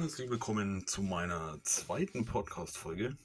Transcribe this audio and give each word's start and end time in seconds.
Und 0.00 0.06
herzlich 0.06 0.30
willkommen 0.30 0.86
zu 0.86 1.02
meiner 1.02 1.62
zweiten 1.62 2.24
Podcast-Folge. 2.24 3.18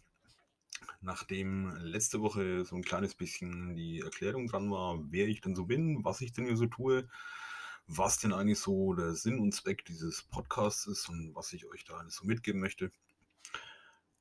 Nachdem 1.00 1.74
letzte 1.78 2.20
Woche 2.20 2.66
so 2.66 2.76
ein 2.76 2.84
kleines 2.84 3.16
bisschen 3.16 3.78
die 3.78 4.02
Erklärung 4.02 4.48
dran 4.48 4.70
war, 4.70 5.00
wer 5.10 5.26
ich 5.30 5.40
denn 5.40 5.56
so 5.56 5.64
bin, 5.64 6.04
was 6.04 6.20
ich 6.20 6.34
denn 6.34 6.44
hier 6.44 6.58
so 6.58 6.66
tue, 6.66 7.08
was 7.88 8.18
denn 8.18 8.34
eigentlich 8.34 8.60
so 8.60 8.94
der 8.94 9.14
Sinn 9.14 9.40
und 9.40 9.54
Zweck 9.54 9.86
dieses 9.86 10.24
Podcasts 10.24 10.86
ist 10.88 11.08
und 11.08 11.34
was 11.34 11.54
ich 11.54 11.66
euch 11.66 11.86
da 11.86 11.94
alles 11.94 12.16
so 12.16 12.26
mitgeben 12.26 12.60
möchte, 12.60 12.92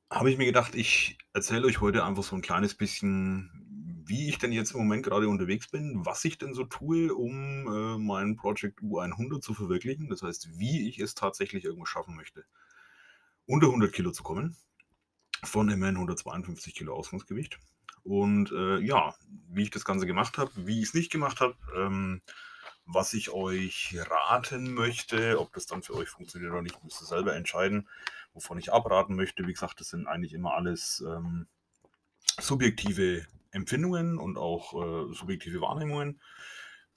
habe 0.09 0.31
ich 0.31 0.37
mir 0.37 0.45
gedacht, 0.45 0.75
ich 0.75 1.17
erzähle 1.33 1.67
euch 1.67 1.81
heute 1.81 2.05
einfach 2.05 2.23
so 2.23 2.37
ein 2.37 2.41
kleines 2.41 2.73
bisschen, 2.73 3.64
wie 4.07 4.29
ich 4.29 4.37
denn 4.37 4.51
jetzt 4.51 4.71
im 4.71 4.79
Moment 4.79 5.03
gerade 5.03 5.27
unterwegs 5.27 5.67
bin, 5.67 6.05
was 6.05 6.23
ich 6.25 6.37
denn 6.37 6.53
so 6.53 6.63
tue, 6.63 7.13
um 7.13 7.67
äh, 7.67 7.97
mein 7.97 8.35
Project 8.35 8.79
U100 8.81 9.41
zu 9.41 9.53
verwirklichen. 9.53 10.09
Das 10.09 10.21
heißt, 10.21 10.59
wie 10.59 10.87
ich 10.87 10.99
es 10.99 11.15
tatsächlich 11.15 11.65
irgendwo 11.65 11.85
schaffen 11.85 12.15
möchte, 12.15 12.45
unter 13.45 13.67
100 13.67 13.91
Kilo 13.91 14.11
zu 14.11 14.23
kommen, 14.23 14.55
von 15.43 15.69
immerhin 15.69 15.95
152 15.95 16.75
Kilo 16.75 16.93
Ausgangsgewicht. 16.95 17.59
Und 18.03 18.51
äh, 18.51 18.77
ja, 18.79 19.15
wie 19.49 19.63
ich 19.63 19.71
das 19.71 19.85
Ganze 19.85 20.05
gemacht 20.05 20.37
habe, 20.37 20.51
wie 20.55 20.81
ich 20.81 20.89
es 20.89 20.93
nicht 20.93 21.11
gemacht 21.11 21.39
habe, 21.39 21.55
ähm, 21.75 22.21
was 22.85 23.13
ich 23.13 23.31
euch 23.31 23.97
raten 23.97 24.73
möchte, 24.75 25.39
ob 25.39 25.51
das 25.53 25.65
dann 25.65 25.81
für 25.81 25.95
euch 25.95 26.09
funktioniert 26.09 26.51
oder 26.51 26.61
nicht, 26.61 26.83
müsst 26.83 27.01
ihr 27.01 27.07
selber 27.07 27.35
entscheiden. 27.35 27.89
Wovon 28.33 28.59
ich 28.59 28.71
abraten 28.71 29.15
möchte, 29.15 29.47
wie 29.47 29.53
gesagt, 29.53 29.79
das 29.79 29.89
sind 29.89 30.05
eigentlich 30.05 30.33
immer 30.33 30.53
alles 30.53 31.03
ähm, 31.07 31.47
subjektive 32.39 33.25
Empfindungen 33.55 34.19
und 34.19 34.37
auch 34.37 34.73
äh, 34.73 35.13
subjektive 35.13 35.61
Wahrnehmungen. 35.61 36.19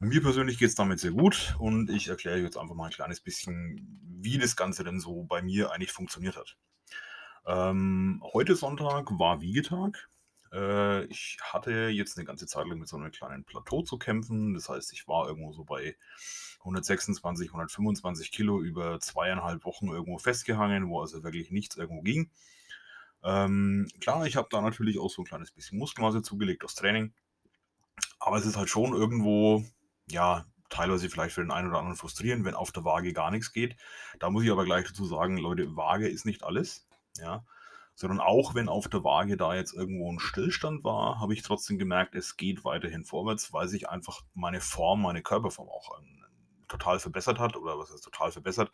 Mir 0.00 0.22
persönlich 0.22 0.58
geht 0.58 0.68
es 0.68 0.74
damit 0.74 1.00
sehr 1.00 1.10
gut 1.10 1.56
und 1.58 1.90
ich 1.90 2.08
erkläre 2.08 2.38
jetzt 2.38 2.56
einfach 2.56 2.74
mal 2.74 2.86
ein 2.86 2.92
kleines 2.92 3.20
bisschen, 3.20 4.00
wie 4.20 4.38
das 4.38 4.54
Ganze 4.54 4.84
denn 4.84 5.00
so 5.00 5.24
bei 5.24 5.42
mir 5.42 5.72
eigentlich 5.72 5.92
funktioniert 5.92 6.36
hat. 6.36 6.56
Ähm, 7.46 8.22
heute 8.32 8.54
Sonntag 8.54 9.10
war 9.18 9.40
Wiegetag. 9.40 10.08
Äh, 10.52 11.04
ich 11.06 11.38
hatte 11.42 11.88
jetzt 11.88 12.16
eine 12.16 12.26
ganze 12.26 12.46
Zeit 12.46 12.66
lang 12.66 12.78
mit 12.78 12.88
so 12.88 12.96
einem 12.96 13.10
kleinen 13.10 13.44
Plateau 13.44 13.82
zu 13.82 13.98
kämpfen. 13.98 14.54
Das 14.54 14.68
heißt, 14.68 14.92
ich 14.92 15.08
war 15.08 15.26
irgendwo 15.26 15.52
so 15.52 15.64
bei 15.64 15.96
126, 16.60 17.48
125 17.48 18.30
Kilo 18.30 18.60
über 18.60 19.00
zweieinhalb 19.00 19.64
Wochen 19.64 19.88
irgendwo 19.88 20.18
festgehangen, 20.18 20.88
wo 20.88 21.00
also 21.00 21.22
wirklich 21.22 21.50
nichts 21.50 21.76
irgendwo 21.76 22.02
ging. 22.02 22.30
Ähm, 23.22 23.88
klar, 24.00 24.26
ich 24.26 24.36
habe 24.36 24.48
da 24.50 24.60
natürlich 24.60 24.98
auch 24.98 25.10
so 25.10 25.22
ein 25.22 25.26
kleines 25.26 25.50
bisschen 25.50 25.78
Muskelmasse 25.78 26.22
zugelegt 26.22 26.64
aus 26.64 26.74
Training. 26.74 27.12
Aber 28.20 28.36
es 28.36 28.46
ist 28.46 28.56
halt 28.56 28.68
schon 28.68 28.94
irgendwo, 28.94 29.64
ja, 30.08 30.46
teilweise 30.70 31.08
vielleicht 31.08 31.34
für 31.34 31.40
den 31.40 31.50
einen 31.50 31.68
oder 31.68 31.78
anderen 31.78 31.96
frustrierend, 31.96 32.44
wenn 32.44 32.54
auf 32.54 32.72
der 32.72 32.84
Waage 32.84 33.12
gar 33.12 33.30
nichts 33.30 33.52
geht. 33.52 33.76
Da 34.18 34.30
muss 34.30 34.44
ich 34.44 34.50
aber 34.50 34.64
gleich 34.64 34.86
dazu 34.86 35.04
sagen, 35.04 35.38
Leute, 35.38 35.76
Waage 35.76 36.08
ist 36.08 36.26
nicht 36.26 36.44
alles. 36.44 36.86
Ja. 37.16 37.44
Sondern 37.94 38.20
auch 38.20 38.54
wenn 38.54 38.68
auf 38.68 38.86
der 38.88 39.02
Waage 39.02 39.36
da 39.36 39.54
jetzt 39.54 39.72
irgendwo 39.72 40.12
ein 40.12 40.20
Stillstand 40.20 40.84
war, 40.84 41.20
habe 41.20 41.34
ich 41.34 41.42
trotzdem 41.42 41.78
gemerkt, 41.78 42.14
es 42.14 42.36
geht 42.36 42.64
weiterhin 42.64 43.04
vorwärts, 43.04 43.52
weil 43.52 43.66
sich 43.66 43.88
einfach 43.88 44.20
meine 44.34 44.60
Form, 44.60 45.02
meine 45.02 45.22
Körperform 45.22 45.68
auch 45.68 45.98
ähm, 45.98 46.24
total 46.68 47.00
verbessert 47.00 47.40
hat, 47.40 47.56
oder 47.56 47.76
was 47.78 47.90
heißt 47.90 48.04
total 48.04 48.30
verbessert, 48.30 48.70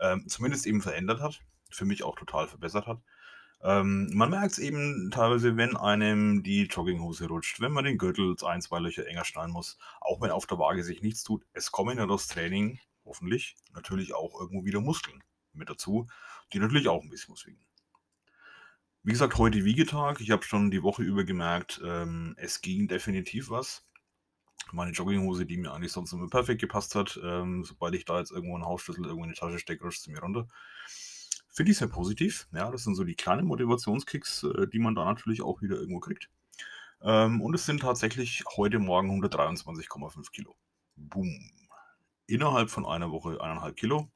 ähm, 0.00 0.28
zumindest 0.28 0.66
eben 0.66 0.82
verändert 0.82 1.20
hat, 1.20 1.40
für 1.70 1.86
mich 1.86 2.02
auch 2.02 2.16
total 2.16 2.46
verbessert 2.46 2.86
hat. 2.86 3.00
Ähm, 3.62 4.10
man 4.14 4.30
merkt 4.30 4.52
es 4.52 4.58
eben 4.58 5.10
teilweise, 5.10 5.56
wenn 5.56 5.76
einem 5.76 6.42
die 6.42 6.64
Jogginghose 6.64 7.26
rutscht, 7.26 7.60
wenn 7.60 7.72
man 7.72 7.84
den 7.84 7.98
Gürtel 7.98 8.36
ein, 8.44 8.62
zwei 8.62 8.78
Löcher 8.78 9.06
enger 9.06 9.24
schneiden 9.24 9.52
muss, 9.52 9.78
auch 10.00 10.20
wenn 10.20 10.30
auf 10.30 10.46
der 10.46 10.58
Waage 10.58 10.84
sich 10.84 11.02
nichts 11.02 11.24
tut. 11.24 11.44
Es 11.52 11.72
kommen 11.72 11.98
ja 11.98 12.06
das 12.06 12.28
Training, 12.28 12.78
hoffentlich, 13.04 13.56
natürlich 13.72 14.14
auch 14.14 14.40
irgendwo 14.40 14.64
wieder 14.64 14.80
Muskeln 14.80 15.24
mit 15.52 15.68
dazu, 15.68 16.06
die 16.52 16.60
natürlich 16.60 16.88
auch 16.88 17.02
ein 17.02 17.10
bisschen 17.10 17.34
was 17.34 17.46
wiegen. 17.46 17.64
Wie 19.02 19.12
gesagt, 19.12 19.38
heute 19.38 19.64
Wiegetag. 19.64 20.20
Ich 20.20 20.30
habe 20.30 20.44
schon 20.44 20.70
die 20.70 20.82
Woche 20.82 21.02
über 21.02 21.24
gemerkt, 21.24 21.80
ähm, 21.84 22.34
es 22.36 22.60
ging 22.60 22.88
definitiv 22.88 23.50
was. 23.50 23.84
Meine 24.70 24.90
Jogginghose, 24.90 25.46
die 25.46 25.56
mir 25.56 25.72
eigentlich 25.72 25.92
sonst 25.92 26.12
immer 26.12 26.28
perfekt 26.28 26.60
gepasst 26.60 26.94
hat, 26.94 27.18
ähm, 27.24 27.64
sobald 27.64 27.94
ich 27.94 28.04
da 28.04 28.18
jetzt 28.18 28.32
irgendwo 28.32 28.54
einen 28.54 28.66
Hausschlüssel 28.66 29.04
irgendwo 29.04 29.24
in 29.24 29.30
die 29.30 29.38
Tasche 29.38 29.58
stecke, 29.58 29.84
rutscht 29.84 30.02
sie 30.02 30.10
mir 30.10 30.20
runter. 30.20 30.46
Finde 31.58 31.72
ich 31.72 31.78
sehr 31.78 31.88
positiv. 31.88 32.46
Ja, 32.52 32.70
das 32.70 32.84
sind 32.84 32.94
so 32.94 33.02
die 33.02 33.16
kleinen 33.16 33.44
Motivationskicks, 33.44 34.44
äh, 34.44 34.68
die 34.68 34.78
man 34.78 34.94
da 34.94 35.04
natürlich 35.06 35.42
auch 35.42 35.60
wieder 35.60 35.74
irgendwo 35.74 35.98
kriegt. 35.98 36.30
Ähm, 37.02 37.40
und 37.40 37.52
es 37.52 37.66
sind 37.66 37.80
tatsächlich 37.80 38.44
heute 38.56 38.78
Morgen 38.78 39.10
123,5 39.10 40.30
Kilo. 40.30 40.54
Boom. 40.94 41.50
Innerhalb 42.28 42.70
von 42.70 42.86
einer 42.86 43.10
Woche 43.10 43.40
eineinhalb 43.40 43.74
Kilo. 43.74 44.08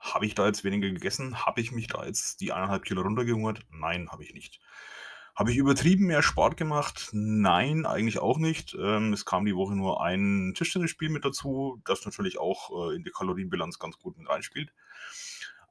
Habe 0.00 0.26
ich 0.26 0.34
da 0.34 0.44
jetzt 0.46 0.64
weniger 0.64 0.90
gegessen? 0.90 1.46
Habe 1.46 1.60
ich 1.60 1.70
mich 1.70 1.86
da 1.86 2.04
jetzt 2.04 2.40
die 2.40 2.50
eineinhalb 2.50 2.82
Kilo 2.82 3.02
runtergehungert? 3.02 3.60
Nein, 3.70 4.10
habe 4.10 4.24
ich 4.24 4.34
nicht. 4.34 4.58
Habe 5.36 5.52
ich 5.52 5.56
übertrieben 5.56 6.06
mehr 6.06 6.24
Sport 6.24 6.56
gemacht? 6.56 7.10
Nein, 7.12 7.86
eigentlich 7.86 8.18
auch 8.18 8.38
nicht. 8.38 8.74
Ähm, 8.76 9.12
es 9.12 9.24
kam 9.24 9.44
die 9.44 9.54
Woche 9.54 9.76
nur 9.76 10.02
ein 10.02 10.52
Tischtennisspiel 10.56 11.10
mit 11.10 11.24
dazu, 11.24 11.80
das 11.84 12.04
natürlich 12.04 12.40
auch 12.40 12.90
äh, 12.90 12.96
in 12.96 13.04
die 13.04 13.12
Kalorienbilanz 13.12 13.78
ganz 13.78 13.98
gut 13.98 14.18
mit 14.18 14.28
reinspielt. 14.28 14.72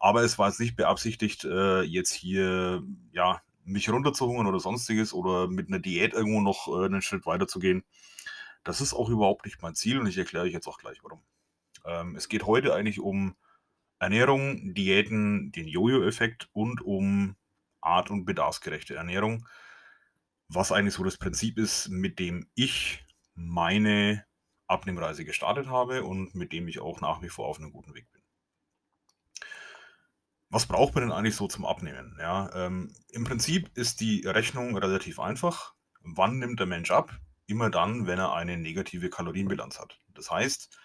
Aber 0.03 0.21
es 0.21 0.37
war 0.37 0.49
jetzt 0.49 0.59
nicht 0.59 0.75
beabsichtigt, 0.75 1.45
äh, 1.45 1.81
jetzt 1.83 2.11
hier, 2.11 2.83
ja, 3.13 3.41
mich 3.63 3.89
runterzuhungern 3.89 4.47
oder 4.47 4.59
sonstiges 4.59 5.13
oder 5.13 5.47
mit 5.47 5.69
einer 5.69 5.79
Diät 5.79 6.11
irgendwo 6.11 6.41
noch 6.41 6.67
äh, 6.67 6.87
einen 6.87 7.01
Schritt 7.01 7.25
weiter 7.25 7.47
zu 7.47 7.59
gehen. 7.59 7.85
Das 8.65 8.81
ist 8.81 8.93
auch 8.93 9.07
überhaupt 9.07 9.45
nicht 9.45 9.61
mein 9.61 9.75
Ziel 9.75 9.97
und 9.97 10.07
ich 10.07 10.17
erkläre 10.17 10.43
euch 10.43 10.51
jetzt 10.51 10.67
auch 10.67 10.77
gleich 10.77 11.01
warum. 11.03 11.21
Ähm, 11.85 12.17
es 12.17 12.27
geht 12.27 12.45
heute 12.45 12.73
eigentlich 12.73 12.99
um 12.99 13.37
Ernährung, 13.97 14.73
Diäten, 14.73 15.53
den 15.53 15.69
Jojo-Effekt 15.69 16.49
und 16.51 16.81
um 16.81 17.37
art- 17.79 18.11
und 18.11 18.25
bedarfsgerechte 18.25 18.95
Ernährung. 18.95 19.47
Was 20.49 20.73
eigentlich 20.73 20.95
so 20.95 21.05
das 21.05 21.15
Prinzip 21.15 21.57
ist, 21.57 21.87
mit 21.87 22.19
dem 22.19 22.49
ich 22.55 23.05
meine 23.35 24.25
Abnehmreise 24.67 25.23
gestartet 25.23 25.67
habe 25.67 26.03
und 26.03 26.35
mit 26.35 26.51
dem 26.51 26.67
ich 26.67 26.81
auch 26.81 26.99
nach 26.99 27.21
wie 27.21 27.29
vor 27.29 27.47
auf 27.47 27.57
einem 27.57 27.71
guten 27.71 27.93
Weg 27.95 28.11
bin. 28.11 28.12
Was 30.53 30.67
braucht 30.67 30.93
man 30.93 31.05
denn 31.05 31.11
eigentlich 31.11 31.35
so 31.35 31.47
zum 31.47 31.65
Abnehmen? 31.65 32.15
Ja, 32.19 32.47
ähm, 32.53 32.93
Im 33.09 33.23
Prinzip 33.23 33.75
ist 33.75 34.01
die 34.01 34.21
Rechnung 34.23 34.77
relativ 34.77 35.19
einfach. 35.19 35.73
Wann 36.01 36.37
nimmt 36.37 36.59
der 36.59 36.67
Mensch 36.67 36.91
ab? 36.91 37.11
Immer 37.47 37.71
dann, 37.71 38.05
wenn 38.05 38.19
er 38.19 38.33
eine 38.33 38.55
negative 38.55 39.09
Kalorienbilanz 39.09 39.79
hat. 39.79 39.99
Das 40.13 40.29
heißt, 40.29 40.77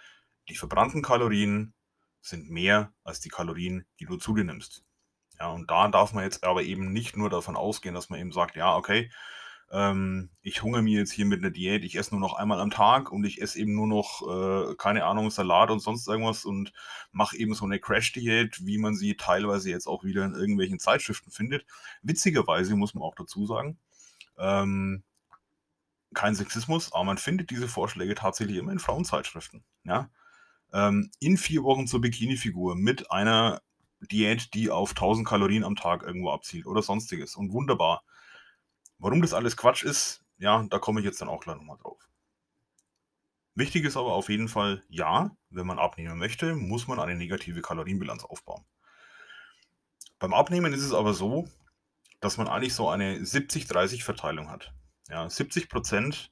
die 0.48 0.54
verbrannten 0.54 1.02
Kalorien 1.02 1.74
sind 2.22 2.48
mehr 2.48 2.94
als 3.04 3.20
die 3.20 3.28
Kalorien, 3.28 3.84
die 4.00 4.06
du 4.06 4.16
zu 4.16 4.34
dir 4.34 4.44
nimmst. 4.44 4.84
Ja, 5.38 5.48
und 5.48 5.70
da 5.70 5.88
darf 5.88 6.14
man 6.14 6.24
jetzt 6.24 6.44
aber 6.44 6.62
eben 6.62 6.90
nicht 6.94 7.18
nur 7.18 7.28
davon 7.28 7.54
ausgehen, 7.54 7.94
dass 7.94 8.08
man 8.08 8.20
eben 8.20 8.32
sagt, 8.32 8.56
ja, 8.56 8.74
okay, 8.74 9.10
ähm, 9.70 10.30
ich 10.40 10.62
hungere 10.62 10.82
mir 10.82 10.98
jetzt 10.98 11.12
hier 11.12 11.26
mit 11.26 11.40
einer 11.40 11.50
Diät, 11.50 11.84
ich 11.84 11.96
esse 11.96 12.12
nur 12.12 12.20
noch 12.20 12.34
einmal 12.34 12.60
am 12.60 12.70
Tag 12.70 13.12
und 13.12 13.24
ich 13.24 13.42
esse 13.42 13.58
eben 13.58 13.74
nur 13.74 13.86
noch, 13.86 14.22
äh, 14.70 14.74
keine 14.76 15.04
Ahnung, 15.04 15.30
Salat 15.30 15.70
und 15.70 15.80
sonst 15.80 16.08
irgendwas 16.08 16.44
und 16.44 16.72
mache 17.12 17.36
eben 17.36 17.54
so 17.54 17.64
eine 17.64 17.78
Crash-Diät, 17.78 18.64
wie 18.64 18.78
man 18.78 18.94
sie 18.94 19.16
teilweise 19.16 19.70
jetzt 19.70 19.86
auch 19.86 20.04
wieder 20.04 20.24
in 20.24 20.34
irgendwelchen 20.34 20.78
Zeitschriften 20.78 21.30
findet. 21.30 21.66
Witzigerweise 22.02 22.76
muss 22.76 22.94
man 22.94 23.02
auch 23.02 23.14
dazu 23.14 23.46
sagen, 23.46 23.78
ähm, 24.38 25.02
kein 26.14 26.34
Sexismus, 26.34 26.92
aber 26.92 27.04
man 27.04 27.18
findet 27.18 27.50
diese 27.50 27.68
Vorschläge 27.68 28.14
tatsächlich 28.14 28.56
immer 28.56 28.72
in 28.72 28.78
Frauenzeitschriften. 28.78 29.64
Ja? 29.84 30.10
Ähm, 30.72 31.10
in 31.20 31.36
vier 31.36 31.62
Wochen 31.62 31.86
zur 31.86 32.00
Bikini-Figur 32.00 32.74
mit 32.74 33.10
einer 33.10 33.60
Diät, 34.00 34.54
die 34.54 34.70
auf 34.70 34.90
1000 34.90 35.26
Kalorien 35.26 35.64
am 35.64 35.76
Tag 35.76 36.02
irgendwo 36.02 36.30
abzielt 36.30 36.66
oder 36.66 36.82
sonstiges. 36.82 37.36
Und 37.36 37.52
wunderbar. 37.52 38.02
Warum 38.98 39.22
das 39.22 39.34
alles 39.34 39.56
Quatsch 39.56 39.84
ist, 39.84 40.24
ja, 40.38 40.64
da 40.70 40.78
komme 40.78 41.00
ich 41.00 41.06
jetzt 41.06 41.20
dann 41.20 41.28
auch 41.28 41.40
gleich 41.40 41.56
nochmal 41.56 41.78
drauf. 41.78 42.08
Wichtig 43.54 43.84
ist 43.84 43.96
aber 43.96 44.12
auf 44.12 44.28
jeden 44.28 44.48
Fall, 44.48 44.82
ja, 44.88 45.36
wenn 45.50 45.66
man 45.66 45.78
abnehmen 45.78 46.18
möchte, 46.18 46.54
muss 46.54 46.86
man 46.86 47.00
eine 47.00 47.16
negative 47.16 47.60
Kalorienbilanz 47.60 48.24
aufbauen. 48.24 48.64
Beim 50.18 50.34
Abnehmen 50.34 50.72
ist 50.72 50.82
es 50.82 50.92
aber 50.92 51.14
so, 51.14 51.48
dass 52.20 52.36
man 52.36 52.48
eigentlich 52.48 52.74
so 52.74 52.88
eine 52.88 53.18
70-30-Verteilung 53.18 54.50
hat. 54.50 54.72
Ja, 55.08 55.26
70% 55.26 56.30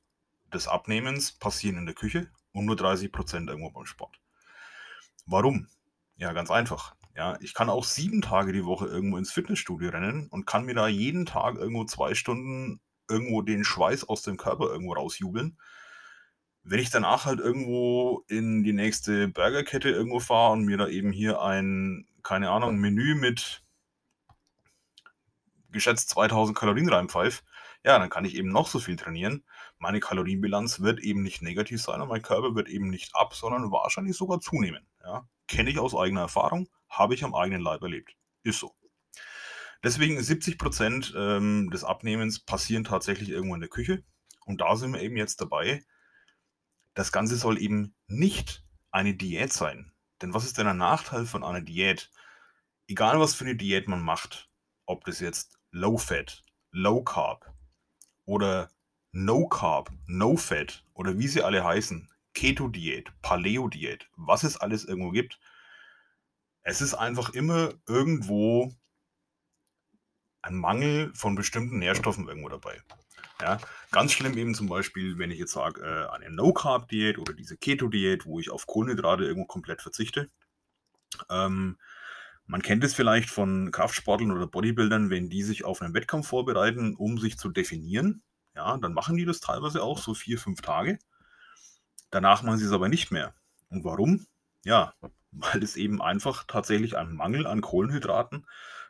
des 0.52 0.68
Abnehmens 0.68 1.32
passieren 1.32 1.78
in 1.78 1.86
der 1.86 1.94
Küche 1.94 2.30
und 2.52 2.64
nur 2.64 2.76
30% 2.76 3.48
irgendwo 3.48 3.70
beim 3.70 3.86
Sport. 3.86 4.20
Warum? 5.26 5.68
Ja, 6.16 6.32
ganz 6.32 6.50
einfach. 6.50 6.95
Ja, 7.16 7.38
ich 7.40 7.54
kann 7.54 7.70
auch 7.70 7.84
sieben 7.84 8.20
Tage 8.20 8.52
die 8.52 8.66
Woche 8.66 8.86
irgendwo 8.86 9.16
ins 9.16 9.32
Fitnessstudio 9.32 9.88
rennen 9.88 10.28
und 10.28 10.44
kann 10.44 10.66
mir 10.66 10.74
da 10.74 10.86
jeden 10.86 11.24
Tag 11.24 11.56
irgendwo 11.56 11.84
zwei 11.86 12.14
Stunden 12.14 12.78
irgendwo 13.08 13.40
den 13.40 13.64
Schweiß 13.64 14.06
aus 14.06 14.20
dem 14.20 14.36
Körper 14.36 14.66
irgendwo 14.66 14.92
rausjubeln. 14.92 15.58
Wenn 16.62 16.78
ich 16.78 16.90
danach 16.90 17.24
halt 17.24 17.40
irgendwo 17.40 18.22
in 18.28 18.64
die 18.64 18.74
nächste 18.74 19.28
Burgerkette 19.28 19.88
irgendwo 19.88 20.20
fahre 20.20 20.52
und 20.52 20.66
mir 20.66 20.76
da 20.76 20.88
eben 20.88 21.10
hier 21.10 21.40
ein, 21.40 22.06
keine 22.22 22.50
Ahnung, 22.50 22.76
Menü 22.76 23.14
mit 23.14 23.62
geschätzt 25.70 26.10
2000 26.10 26.56
Kalorien 26.56 26.90
reinpfeife, 26.90 27.44
ja, 27.82 27.98
dann 27.98 28.10
kann 28.10 28.26
ich 28.26 28.34
eben 28.34 28.48
noch 28.50 28.66
so 28.66 28.78
viel 28.78 28.96
trainieren. 28.96 29.44
Meine 29.78 30.00
Kalorienbilanz 30.00 30.80
wird 30.80 31.00
eben 31.00 31.22
nicht 31.22 31.40
negativ 31.40 31.80
sein 31.80 32.02
und 32.02 32.08
mein 32.08 32.22
Körper 32.22 32.54
wird 32.54 32.68
eben 32.68 32.90
nicht 32.90 33.14
ab, 33.14 33.34
sondern 33.34 33.70
wahrscheinlich 33.70 34.16
sogar 34.16 34.40
zunehmen. 34.40 34.86
Ja? 35.06 35.28
Kenne 35.46 35.70
ich 35.70 35.78
aus 35.78 35.94
eigener 35.94 36.22
Erfahrung, 36.22 36.68
habe 36.88 37.14
ich 37.14 37.24
am 37.24 37.34
eigenen 37.34 37.62
Leib 37.62 37.82
erlebt. 37.82 38.16
Ist 38.42 38.58
so. 38.58 38.74
Deswegen 39.84 40.20
70 40.20 40.58
Prozent 40.58 41.14
ähm, 41.16 41.70
des 41.70 41.84
Abnehmens 41.84 42.40
passieren 42.40 42.84
tatsächlich 42.84 43.28
irgendwo 43.28 43.54
in 43.54 43.60
der 43.60 43.70
Küche. 43.70 44.02
Und 44.44 44.60
da 44.60 44.76
sind 44.76 44.92
wir 44.92 45.00
eben 45.00 45.16
jetzt 45.16 45.40
dabei. 45.40 45.84
Das 46.94 47.12
Ganze 47.12 47.36
soll 47.36 47.60
eben 47.60 47.94
nicht 48.08 48.64
eine 48.90 49.14
Diät 49.14 49.52
sein. 49.52 49.92
Denn 50.22 50.34
was 50.34 50.44
ist 50.44 50.58
denn 50.58 50.64
der 50.64 50.74
Nachteil 50.74 51.26
von 51.26 51.44
einer 51.44 51.60
Diät? 51.60 52.10
Egal 52.88 53.20
was 53.20 53.34
für 53.34 53.44
eine 53.44 53.54
Diät 53.54 53.86
man 53.86 54.02
macht, 54.02 54.50
ob 54.86 55.04
das 55.04 55.20
jetzt 55.20 55.58
Low 55.70 55.98
Fat, 55.98 56.42
Low 56.70 57.02
Carb 57.04 57.52
oder 58.24 58.70
No 59.12 59.46
Carb, 59.46 59.92
No 60.06 60.36
Fat 60.36 60.84
oder 60.94 61.18
wie 61.18 61.28
sie 61.28 61.42
alle 61.42 61.62
heißen, 61.64 62.10
Keto-Diät, 62.36 63.10
Paleo-Diät, 63.22 64.08
was 64.14 64.44
es 64.44 64.58
alles 64.58 64.84
irgendwo 64.84 65.10
gibt, 65.10 65.40
es 66.62 66.82
ist 66.82 66.92
einfach 66.92 67.30
immer 67.30 67.72
irgendwo 67.88 68.74
ein 70.42 70.54
Mangel 70.54 71.12
von 71.14 71.34
bestimmten 71.34 71.78
Nährstoffen 71.78 72.28
irgendwo 72.28 72.50
dabei. 72.50 72.82
Ja, 73.40 73.58
ganz 73.90 74.12
schlimm 74.12 74.36
eben 74.36 74.54
zum 74.54 74.68
Beispiel, 74.68 75.18
wenn 75.18 75.30
ich 75.30 75.38
jetzt 75.38 75.52
sage, 75.52 75.80
äh, 75.80 76.14
eine 76.14 76.30
No-Carb-Diät 76.30 77.18
oder 77.18 77.32
diese 77.32 77.56
Keto-Diät, 77.56 78.26
wo 78.26 78.38
ich 78.38 78.50
auf 78.50 78.66
Kohlenhydrate 78.66 79.24
irgendwo 79.24 79.46
komplett 79.46 79.80
verzichte. 79.80 80.30
Ähm, 81.30 81.78
man 82.44 82.62
kennt 82.62 82.84
es 82.84 82.94
vielleicht 82.94 83.30
von 83.30 83.70
Kraftsportlern 83.70 84.32
oder 84.32 84.46
Bodybuildern, 84.46 85.08
wenn 85.08 85.30
die 85.30 85.42
sich 85.42 85.64
auf 85.64 85.80
einen 85.80 85.94
Wettkampf 85.94 86.28
vorbereiten, 86.28 86.96
um 86.96 87.18
sich 87.18 87.38
zu 87.38 87.48
definieren. 87.48 88.22
Ja, 88.54 88.76
dann 88.76 88.92
machen 88.92 89.16
die 89.16 89.24
das 89.24 89.40
teilweise 89.40 89.82
auch 89.82 89.98
so 89.98 90.12
vier, 90.12 90.38
fünf 90.38 90.60
Tage. 90.60 90.98
Danach 92.10 92.42
machen 92.42 92.58
sie 92.58 92.66
es 92.66 92.72
aber 92.72 92.88
nicht 92.88 93.10
mehr. 93.10 93.34
Und 93.68 93.84
warum? 93.84 94.26
Ja, 94.64 94.94
weil 95.32 95.62
es 95.62 95.76
eben 95.76 96.00
einfach 96.02 96.44
tatsächlich 96.44 96.96
ein 96.96 97.14
Mangel 97.14 97.46
an 97.46 97.60
Kohlenhydraten 97.60 98.46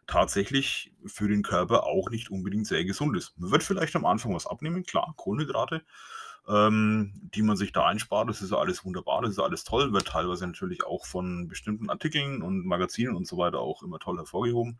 tatsächlich 0.06 0.92
für 1.04 1.28
den 1.28 1.42
Körper 1.42 1.84
auch 1.84 2.10
nicht 2.10 2.30
unbedingt 2.30 2.66
sehr 2.66 2.84
gesund 2.84 3.16
ist. 3.16 3.36
Man 3.38 3.50
wird 3.50 3.62
vielleicht 3.62 3.96
am 3.96 4.06
Anfang 4.06 4.34
was 4.34 4.46
abnehmen, 4.46 4.84
klar, 4.84 5.12
Kohlenhydrate, 5.16 5.82
ähm, 6.48 7.12
die 7.34 7.42
man 7.42 7.56
sich 7.56 7.72
da 7.72 7.86
einspart, 7.86 8.28
das 8.28 8.40
ist 8.40 8.52
ja 8.52 8.58
alles 8.58 8.84
wunderbar, 8.84 9.22
das 9.22 9.32
ist 9.32 9.40
alles 9.40 9.64
toll, 9.64 9.92
wird 9.92 10.06
teilweise 10.06 10.46
natürlich 10.46 10.84
auch 10.84 11.04
von 11.06 11.48
bestimmten 11.48 11.90
Artikeln 11.90 12.42
und 12.42 12.64
Magazinen 12.66 13.16
und 13.16 13.26
so 13.26 13.36
weiter 13.36 13.58
auch 13.58 13.82
immer 13.82 13.98
toll 13.98 14.16
hervorgehoben. 14.16 14.78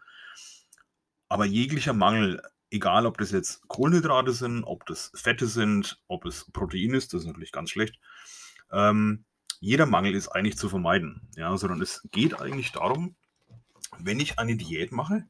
Aber 1.29 1.45
jeglicher 1.45 1.93
Mangel, 1.93 2.41
egal 2.71 3.05
ob 3.05 3.19
das 3.19 3.33
jetzt 3.33 3.67
Kohlenhydrate 3.67 4.33
sind, 4.33 4.63
ob 4.63 4.87
das 4.87 5.11
Fette 5.17 5.49
sind, 5.49 6.01
ob 6.07 6.25
es 6.25 6.51
Protein 6.53 6.95
ist, 6.95 7.15
das 7.15 7.23
ist 7.23 7.27
natürlich 7.27 7.51
ganz 7.51 7.71
schlecht, 7.71 7.99
ähm, 8.73 9.25
jeder 9.61 9.87
Mangel 9.87 10.15
ist 10.15 10.29
eigentlich 10.29 10.57
zu 10.57 10.69
vermeiden. 10.69 11.29
Ja, 11.37 11.57
sondern 11.57 11.81
es 11.81 12.03
geht 12.11 12.41
eigentlich 12.41 12.73
darum, 12.73 13.17
wenn 13.99 14.21
ich 14.21 14.39
eine 14.39 14.57
Diät 14.57 14.93
mache, 14.93 15.25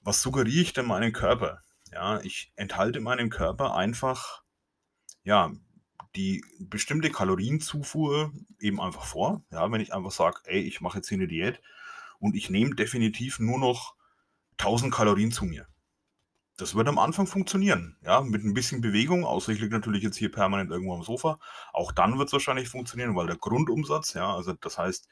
was 0.00 0.22
suggeriere 0.22 0.62
ich 0.62 0.72
denn 0.72 0.86
meinem 0.86 1.12
Körper? 1.12 1.62
Ja, 1.92 2.20
ich 2.20 2.52
enthalte 2.56 3.00
meinem 3.00 3.30
Körper 3.30 3.74
einfach, 3.74 4.42
ja, 5.22 5.52
die 6.16 6.44
bestimmte 6.58 7.10
Kalorienzufuhr 7.10 8.32
eben 8.58 8.80
einfach 8.80 9.04
vor. 9.04 9.44
Ja, 9.50 9.70
wenn 9.70 9.80
ich 9.80 9.94
einfach 9.94 10.10
sage, 10.10 10.40
ey, 10.44 10.60
ich 10.60 10.80
mache 10.80 10.98
jetzt 10.98 11.08
hier 11.08 11.18
eine 11.18 11.28
Diät 11.28 11.62
und 12.18 12.36
ich 12.36 12.50
nehme 12.50 12.74
definitiv 12.74 13.38
nur 13.38 13.58
noch 13.58 13.94
1000 14.58 14.92
Kalorien 14.92 15.32
zu 15.32 15.44
mir. 15.44 15.66
Das 16.58 16.74
wird 16.74 16.86
am 16.86 16.98
Anfang 16.98 17.26
funktionieren, 17.26 17.96
ja, 18.02 18.20
mit 18.20 18.44
ein 18.44 18.52
bisschen 18.52 18.82
Bewegung, 18.82 19.24
außer 19.24 19.52
ich 19.52 19.60
liege 19.60 19.74
natürlich 19.74 20.02
jetzt 20.02 20.18
hier 20.18 20.30
permanent 20.30 20.70
irgendwo 20.70 20.94
am 20.94 21.02
Sofa. 21.02 21.38
Auch 21.72 21.92
dann 21.92 22.18
wird 22.18 22.28
es 22.28 22.32
wahrscheinlich 22.34 22.68
funktionieren, 22.68 23.16
weil 23.16 23.26
der 23.26 23.36
Grundumsatz, 23.36 24.12
ja, 24.12 24.34
also 24.34 24.52
das 24.52 24.76
heißt, 24.76 25.08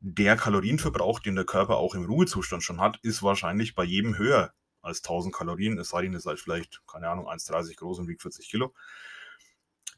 der 0.00 0.36
Kalorienverbrauch, 0.36 1.20
den 1.20 1.36
der 1.36 1.44
Körper 1.44 1.76
auch 1.76 1.94
im 1.94 2.04
Ruhezustand 2.04 2.62
schon 2.62 2.80
hat, 2.80 2.98
ist 3.02 3.22
wahrscheinlich 3.22 3.74
bei 3.74 3.84
jedem 3.84 4.18
höher 4.18 4.52
als 4.82 4.98
1000 4.98 5.34
Kalorien, 5.34 5.78
es 5.78 5.90
sei 5.90 6.02
denn, 6.02 6.12
ihr 6.12 6.20
seid 6.20 6.40
vielleicht, 6.40 6.82
keine 6.86 7.08
Ahnung, 7.08 7.28
1,30 7.28 7.76
groß 7.76 8.00
und 8.00 8.08
wiegt 8.08 8.22
40 8.22 8.48
Kilo. 8.48 8.74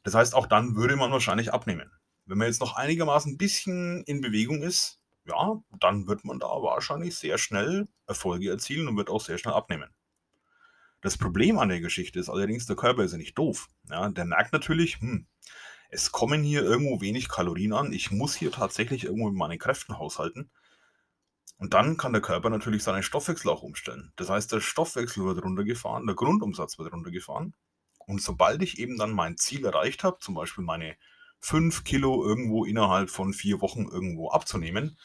Das 0.05 0.15
heißt, 0.15 0.35
auch 0.35 0.47
dann 0.47 0.77
würde 0.77 0.97
man 0.97 1.13
wahrscheinlich 1.13 1.53
abnehmen. 1.53 1.91
Wenn 2.27 2.39
man 2.39 2.47
jetzt 2.47 2.61
noch 2.61 2.77
einigermaßen 2.77 3.33
ein 3.33 3.39
bisschen 3.39 4.03
in 4.05 4.21
Bewegung 4.21 4.63
ist, 4.63 5.01
ja, 5.25 5.61
dann 5.81 6.07
wird 6.07 6.25
man 6.25 6.39
da 6.39 6.47
wahrscheinlich 6.47 7.17
sehr 7.17 7.39
schnell 7.39 7.89
Erfolge 8.07 8.51
erzielen 8.51 8.89
und 8.89 8.97
wird 8.97 9.11
auch 9.11 9.21
sehr 9.21 9.39
schnell 9.39 9.55
abnehmen. 9.55 9.91
Das 11.01 11.17
Problem 11.17 11.59
an 11.59 11.69
der 11.69 11.81
Geschichte 11.81 12.19
ist 12.19 12.29
allerdings, 12.29 12.67
der 12.67 12.77
Körper 12.77 13.05
ist 13.05 13.13
ja 13.13 13.19
nicht 13.19 13.39
doof. 13.39 13.69
Ja, 13.89 14.09
der 14.09 14.25
merkt 14.25 14.53
natürlich, 14.53 15.01
hm, 15.01 15.27
es 15.91 16.13
kommen 16.13 16.43
hier 16.43 16.63
irgendwo 16.63 17.01
wenig 17.01 17.29
Kalorien 17.29 17.73
an. 17.73 17.93
Ich 17.93 18.11
muss 18.11 18.35
hier 18.35 18.51
tatsächlich 18.51 19.05
irgendwo 19.05 19.29
mit 19.29 19.39
meinen 19.39 19.59
Kräften 19.59 19.99
haushalten. 19.99 20.51
Und 21.59 21.75
dann 21.75 21.97
kann 21.97 22.13
der 22.13 22.23
Körper 22.23 22.51
natürlich 22.51 22.85
seinen 22.85 23.03
Stoffwechsel 23.03 23.51
auch 23.51 23.63
umstellen. 23.63 24.13
Das 24.17 24.29
heißt, 24.29 24.53
der 24.53 24.61
Stoffwechsel 24.61 25.25
wird 25.25 25.43
runtergefahren, 25.43 26.07
der 26.07 26.15
Grundumsatz 26.15 26.79
wird 26.79 26.93
runtergefahren. 26.93 27.55
Und 27.99 28.23
sobald 28.23 28.63
ich 28.63 28.79
eben 28.79 28.97
dann 28.97 29.13
mein 29.13 29.37
Ziel 29.37 29.65
erreicht 29.65 30.05
habe, 30.05 30.19
zum 30.21 30.35
Beispiel 30.35 30.65
meine 30.65 30.97
5 31.41 31.85
Kilo 31.85 32.25
irgendwo 32.25 32.65
innerhalb 32.65 33.11
von 33.11 33.33
vier 33.33 33.61
Wochen 33.61 33.87
irgendwo 33.87 34.31
abzunehmen, 34.31 34.99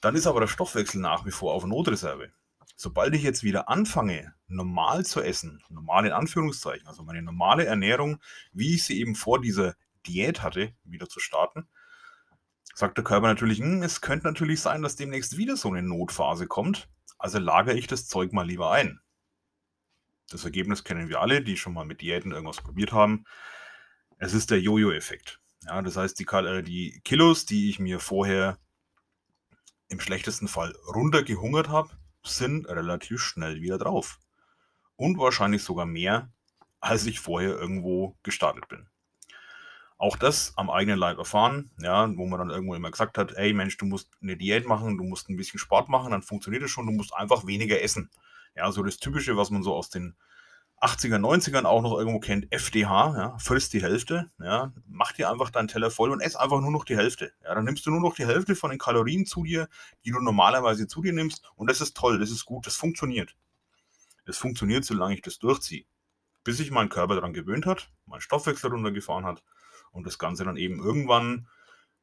dann 0.00 0.14
ist 0.14 0.26
aber 0.26 0.40
der 0.40 0.46
Stoffwechsel 0.46 1.00
nach 1.00 1.26
wie 1.26 1.30
vor 1.30 1.54
auf 1.54 1.64
Notreserve. 1.64 2.32
Sobald 2.80 3.12
ich 3.16 3.24
jetzt 3.24 3.42
wieder 3.42 3.68
anfange, 3.68 4.34
normal 4.46 5.04
zu 5.04 5.20
essen, 5.20 5.64
normal 5.68 6.06
in 6.06 6.12
Anführungszeichen, 6.12 6.86
also 6.86 7.02
meine 7.02 7.22
normale 7.22 7.66
Ernährung, 7.66 8.20
wie 8.52 8.76
ich 8.76 8.84
sie 8.84 9.00
eben 9.00 9.16
vor 9.16 9.40
dieser 9.40 9.74
Diät 10.06 10.44
hatte, 10.44 10.72
wieder 10.84 11.08
zu 11.08 11.18
starten, 11.18 11.66
sagt 12.76 12.96
der 12.96 13.02
Körper 13.02 13.26
natürlich, 13.26 13.58
hm, 13.58 13.82
es 13.82 14.00
könnte 14.00 14.28
natürlich 14.28 14.60
sein, 14.60 14.80
dass 14.82 14.94
demnächst 14.94 15.36
wieder 15.36 15.56
so 15.56 15.70
eine 15.70 15.82
Notphase 15.82 16.46
kommt, 16.46 16.88
also 17.18 17.40
lagere 17.40 17.76
ich 17.76 17.88
das 17.88 18.06
Zeug 18.06 18.32
mal 18.32 18.46
lieber 18.46 18.70
ein. 18.70 19.00
Das 20.30 20.44
Ergebnis 20.44 20.84
kennen 20.84 21.08
wir 21.08 21.20
alle, 21.20 21.42
die 21.42 21.56
schon 21.56 21.72
mal 21.72 21.84
mit 21.84 22.00
Diäten 22.00 22.30
irgendwas 22.30 22.58
probiert 22.58 22.92
haben. 22.92 23.24
Es 24.18 24.34
ist 24.34 24.52
der 24.52 24.60
Jojo-Effekt. 24.60 25.40
Ja, 25.64 25.82
das 25.82 25.96
heißt, 25.96 26.16
die, 26.20 26.26
äh, 26.26 26.62
die 26.62 27.00
Kilos, 27.02 27.44
die 27.44 27.70
ich 27.70 27.80
mir 27.80 27.98
vorher 27.98 28.56
im 29.88 29.98
schlechtesten 29.98 30.46
Fall 30.46 30.76
runtergehungert 30.94 31.70
habe, 31.70 31.90
sind 32.28 32.68
relativ 32.68 33.20
schnell 33.20 33.60
wieder 33.60 33.78
drauf. 33.78 34.18
Und 34.96 35.18
wahrscheinlich 35.18 35.62
sogar 35.62 35.86
mehr, 35.86 36.30
als 36.80 37.06
ich 37.06 37.20
vorher 37.20 37.50
irgendwo 37.50 38.16
gestartet 38.22 38.68
bin. 38.68 38.88
Auch 39.96 40.16
das 40.16 40.52
am 40.56 40.70
eigenen 40.70 40.98
Leib 40.98 41.18
erfahren, 41.18 41.72
ja, 41.78 42.08
wo 42.16 42.26
man 42.26 42.38
dann 42.38 42.50
irgendwo 42.50 42.74
immer 42.74 42.90
gesagt 42.90 43.18
hat, 43.18 43.32
ey 43.32 43.52
Mensch, 43.52 43.76
du 43.78 43.86
musst 43.86 44.12
eine 44.22 44.36
Diät 44.36 44.66
machen, 44.66 44.96
du 44.96 45.02
musst 45.02 45.28
ein 45.28 45.36
bisschen 45.36 45.58
Sport 45.58 45.88
machen, 45.88 46.12
dann 46.12 46.22
funktioniert 46.22 46.62
es 46.62 46.70
schon, 46.70 46.86
du 46.86 46.92
musst 46.92 47.14
einfach 47.14 47.46
weniger 47.46 47.82
essen. 47.82 48.10
Ja, 48.54 48.70
so 48.70 48.82
das 48.84 48.98
Typische, 48.98 49.36
was 49.36 49.50
man 49.50 49.64
so 49.64 49.74
aus 49.74 49.90
den 49.90 50.16
80er, 50.80 51.18
90ern 51.18 51.64
auch 51.64 51.82
noch 51.82 51.98
irgendwo 51.98 52.20
kennt, 52.20 52.52
FDH, 52.52 53.16
ja, 53.16 53.38
frisst 53.38 53.72
die 53.72 53.82
Hälfte, 53.82 54.30
ja, 54.38 54.72
mach 54.86 55.12
dir 55.12 55.30
einfach 55.30 55.50
deinen 55.50 55.68
Teller 55.68 55.90
voll 55.90 56.10
und 56.10 56.20
ess 56.20 56.36
einfach 56.36 56.60
nur 56.60 56.70
noch 56.70 56.84
die 56.84 56.96
Hälfte. 56.96 57.32
Ja, 57.42 57.54
dann 57.54 57.64
nimmst 57.64 57.84
du 57.84 57.90
nur 57.90 58.00
noch 58.00 58.14
die 58.14 58.26
Hälfte 58.26 58.54
von 58.54 58.70
den 58.70 58.78
Kalorien 58.78 59.26
zu 59.26 59.42
dir, 59.42 59.68
die 60.04 60.10
du 60.10 60.20
normalerweise 60.20 60.86
zu 60.86 61.02
dir 61.02 61.12
nimmst 61.12 61.42
und 61.56 61.68
das 61.68 61.80
ist 61.80 61.96
toll, 61.96 62.18
das 62.18 62.30
ist 62.30 62.44
gut, 62.44 62.66
das 62.66 62.76
funktioniert. 62.76 63.36
Es 64.24 64.38
funktioniert, 64.38 64.84
solange 64.84 65.14
ich 65.14 65.22
das 65.22 65.38
durchziehe. 65.38 65.84
Bis 66.44 66.58
sich 66.58 66.70
mein 66.70 66.88
Körper 66.88 67.16
daran 67.16 67.32
gewöhnt 67.32 67.66
hat, 67.66 67.90
mein 68.06 68.20
Stoffwechsel 68.20 68.70
runtergefahren 68.70 69.24
hat 69.24 69.42
und 69.90 70.06
das 70.06 70.18
Ganze 70.18 70.44
dann 70.44 70.56
eben 70.56 70.78
irgendwann, 70.78 71.48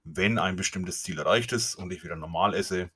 wenn 0.04 0.38
ein 0.38 0.56
bestimmtes 0.56 1.02
Ziel 1.02 1.18
erreicht 1.18 1.54
ist 1.54 1.76
und 1.76 1.92
ich 1.94 2.04
wieder 2.04 2.16
normal 2.16 2.54
esse, 2.54 2.92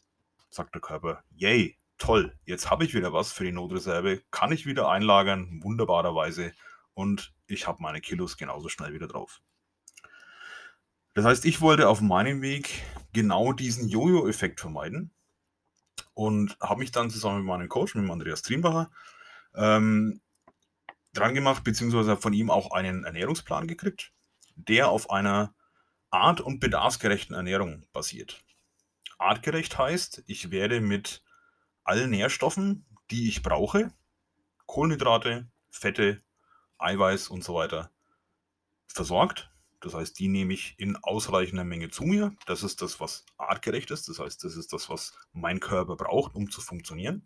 sagt 0.50 0.75
der 0.75 0.81
Körper, 0.81 1.24
yay, 1.31 1.78
toll, 2.00 2.36
jetzt 2.46 2.72
habe 2.72 2.86
ich 2.86 2.96
wieder 2.96 3.13
was 3.13 3.32
für 3.32 3.44
die 3.44 3.51
Notreserve, 3.51 4.24
kann 4.32 4.51
ich 4.51 4.65
wieder 4.65 4.89
einlagern, 4.89 5.62
wunderbarerweise, 5.62 6.53
und 6.94 7.34
ich 7.48 7.68
habe 7.68 7.82
meine 7.82 8.01
Kilos 8.01 8.38
genauso 8.38 8.70
schnell 8.70 8.94
wieder 8.94 9.08
drauf. 9.08 9.41
Das 11.13 11.25
heißt, 11.25 11.46
ich 11.46 11.62
wollte 11.62 11.88
auf 11.88 12.01
meinem 12.01 12.41
Weg 12.41 12.84
genau 13.13 13.53
diesen 13.53 13.88
Jojo-Effekt 13.88 14.60
vermeiden 14.60 15.12
und 16.13 16.58
habe 16.60 16.79
mich 16.79 16.91
dann 16.91 17.10
zusammen 17.10 17.38
mit 17.39 17.46
meinem 17.46 17.70
Coach, 17.70 17.96
mit 17.96 18.03
dem 18.03 18.12
Andreas 18.12 18.41
Triembacher, 18.41 18.91
ähm, 19.56 20.22
dran 21.13 21.34
gemacht, 21.34 21.63
beziehungsweise 21.63 22.18
von 22.18 22.34
ihm 22.34 22.50
auch 22.50 22.72
einen 22.72 23.03
Ernährungsplan 23.03 23.68
gekriegt, 23.68 24.12
der 24.56 24.89
auf 24.89 25.10
einer 25.10 25.53
art- 26.12 26.41
und 26.41 26.60
bedarfsgerechten 26.60 27.36
Ernährung 27.36 27.86
basiert. 27.94 28.41
Artgerecht 29.18 29.77
heißt, 29.77 30.24
ich 30.27 30.51
werde 30.51 30.82
mit 30.82 31.24
allen 31.89 32.12
Nährstoffen, 32.12 32.86
die 33.10 33.27
ich 33.27 33.41
brauche, 33.41 33.91
Kohlenhydrate, 34.67 35.50
Fette, 35.72 36.22
Eiweiß 36.77 37.29
und 37.29 37.43
so 37.43 37.55
weiter, 37.55 37.89
versorgt. 38.86 39.50
Das 39.79 39.96
heißt, 39.96 40.19
die 40.19 40.27
nehme 40.27 40.53
ich 40.53 40.75
in 40.77 40.98
ausreichender 40.98 41.63
Menge 41.63 41.89
zu 41.89 42.03
mir. 42.03 42.36
Das 42.46 42.62
ist 42.62 42.84
das, 42.84 43.00
was 43.00 43.25
artgerecht 43.38 43.89
ist. 43.89 44.08
Das 44.08 44.19
heißt, 44.19 44.43
das 44.43 44.55
ist 44.55 44.72
das, 44.72 44.88
was 44.88 45.17
mein 45.34 45.60
Körper 45.60 45.96
braucht, 45.96 46.36
um 46.36 46.51
zu 46.51 46.62
funktionieren. 46.62 47.25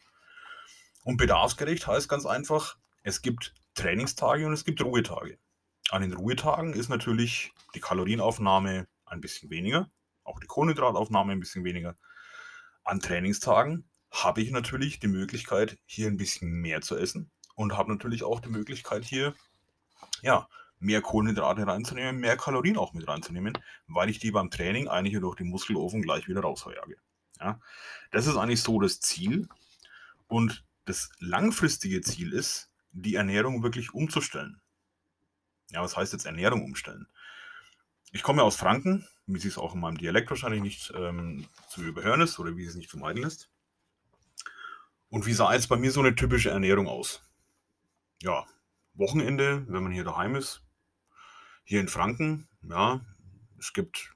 Und 1.04 1.18
bedarfsgerecht 1.18 1.86
heißt 1.86 2.08
ganz 2.08 2.26
einfach, 2.26 2.78
es 3.02 3.22
gibt 3.22 3.54
Trainingstage 3.74 4.46
und 4.48 4.54
es 4.54 4.64
gibt 4.64 4.82
Ruhetage. 4.82 5.40
An 5.90 6.04
den 6.04 6.14
Ruhetagen 6.14 6.72
ist 6.72 6.88
natürlich 6.88 7.52
die 7.76 7.82
Kalorienaufnahme 7.82 8.88
ein 9.06 9.20
bisschen 9.20 9.50
weniger. 9.50 9.92
auch 10.24 10.40
die 10.40 10.48
Kohlenhydrataufnahme 10.48 11.34
ein 11.34 11.42
bisschen 11.42 11.66
weniger. 11.66 11.98
An 12.86 13.02
Trainingstagen 13.02 13.90
habe 14.14 14.42
ich 14.42 14.52
natürlich 14.52 15.00
die 15.00 15.08
Möglichkeit, 15.08 15.78
hier 15.86 16.08
ein 16.08 16.18
bisschen 16.18 16.50
mehr 16.50 16.82
zu 16.82 16.96
essen 16.96 17.32
und 17.56 17.76
habe 17.76 17.92
natürlich 17.92 18.24
auch 18.24 18.40
die 18.40 18.50
Möglichkeit, 18.50 19.04
hier 19.04 19.34
ja, 20.22 20.48
mehr 20.80 21.02
Kohlenhydrate 21.02 21.66
reinzunehmen, 21.66 22.22
mehr 22.22 22.38
Kalorien 22.38 22.78
auch 22.78 22.94
mit 22.94 23.08
reinzunehmen, 23.08 23.58
weil 23.88 24.10
ich 24.10 24.20
die 24.20 24.32
beim 24.32 24.52
Training 24.52 24.88
eigentlich 24.88 25.20
durch 25.20 25.36
den 25.36 25.50
Muskelofen 25.50 26.02
gleich 26.02 26.28
wieder 26.28 26.42
rausverjage. 26.42 26.98
Ja, 27.40 27.60
das 28.12 28.28
ist 28.28 28.38
eigentlich 28.38 28.62
so 28.62 28.80
das 28.80 29.00
Ziel. 29.00 29.50
Und 30.28 30.64
das 30.86 31.10
langfristige 31.20 32.02
Ziel 32.02 32.34
ist, 32.34 32.70
die 32.92 33.16
Ernährung 33.16 33.64
wirklich 33.64 33.94
umzustellen. 33.94 34.62
Ja, 35.72 35.82
was 35.82 35.98
heißt 35.98 36.14
jetzt 36.14 36.26
Ernährung 36.26 36.64
umstellen? 36.64 37.08
Ich 38.12 38.22
komme 38.22 38.44
aus 38.44 38.56
Franken, 38.56 39.08
wie 39.26 39.48
es 39.48 39.58
auch 39.58 39.74
in 39.74 39.80
meinem 39.80 39.98
Dialekt 39.98 40.30
wahrscheinlich 40.30 40.62
nicht 40.62 40.94
ähm, 40.96 41.48
zu 41.68 41.82
überhören 41.82 42.22
ist 42.22 42.38
oder 42.38 42.56
wie 42.56 42.66
es 42.66 42.76
nicht 42.76 42.92
vermeiden 42.92 43.24
ist. 43.24 43.50
Und 45.14 45.28
wie 45.28 45.34
sah 45.34 45.54
jetzt 45.54 45.70
bei 45.70 45.76
mir 45.76 45.92
so 45.92 46.00
eine 46.00 46.16
typische 46.16 46.50
Ernährung 46.50 46.88
aus? 46.88 47.22
Ja, 48.24 48.48
Wochenende, 48.96 49.64
wenn 49.68 49.84
man 49.84 49.92
hier 49.92 50.04
daheim 50.04 50.34
ist, 50.34 50.64
hier 51.64 51.82
in 51.82 51.88
Franken, 51.88 52.48
ja, 52.68 53.00
es 53.60 53.74
gibt 53.74 54.12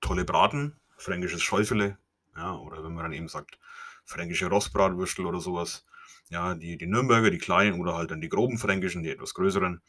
tolle 0.00 0.24
Braten, 0.24 0.80
fränkisches 0.96 1.42
Schäufele, 1.42 1.98
ja, 2.34 2.54
oder 2.54 2.82
wenn 2.82 2.94
man 2.94 3.04
dann 3.04 3.12
eben 3.12 3.28
sagt, 3.28 3.58
fränkische 4.06 4.46
Rostbratwürstel 4.46 5.26
oder 5.26 5.40
sowas, 5.40 5.84
ja, 6.30 6.54
die, 6.54 6.78
die 6.78 6.86
Nürnberger, 6.86 7.28
die 7.28 7.36
kleinen 7.36 7.78
oder 7.78 7.94
halt 7.94 8.12
dann 8.12 8.22
die 8.22 8.30
groben 8.30 8.56
fränkischen, 8.56 9.02
die 9.02 9.10
etwas 9.10 9.34
größeren. 9.34 9.82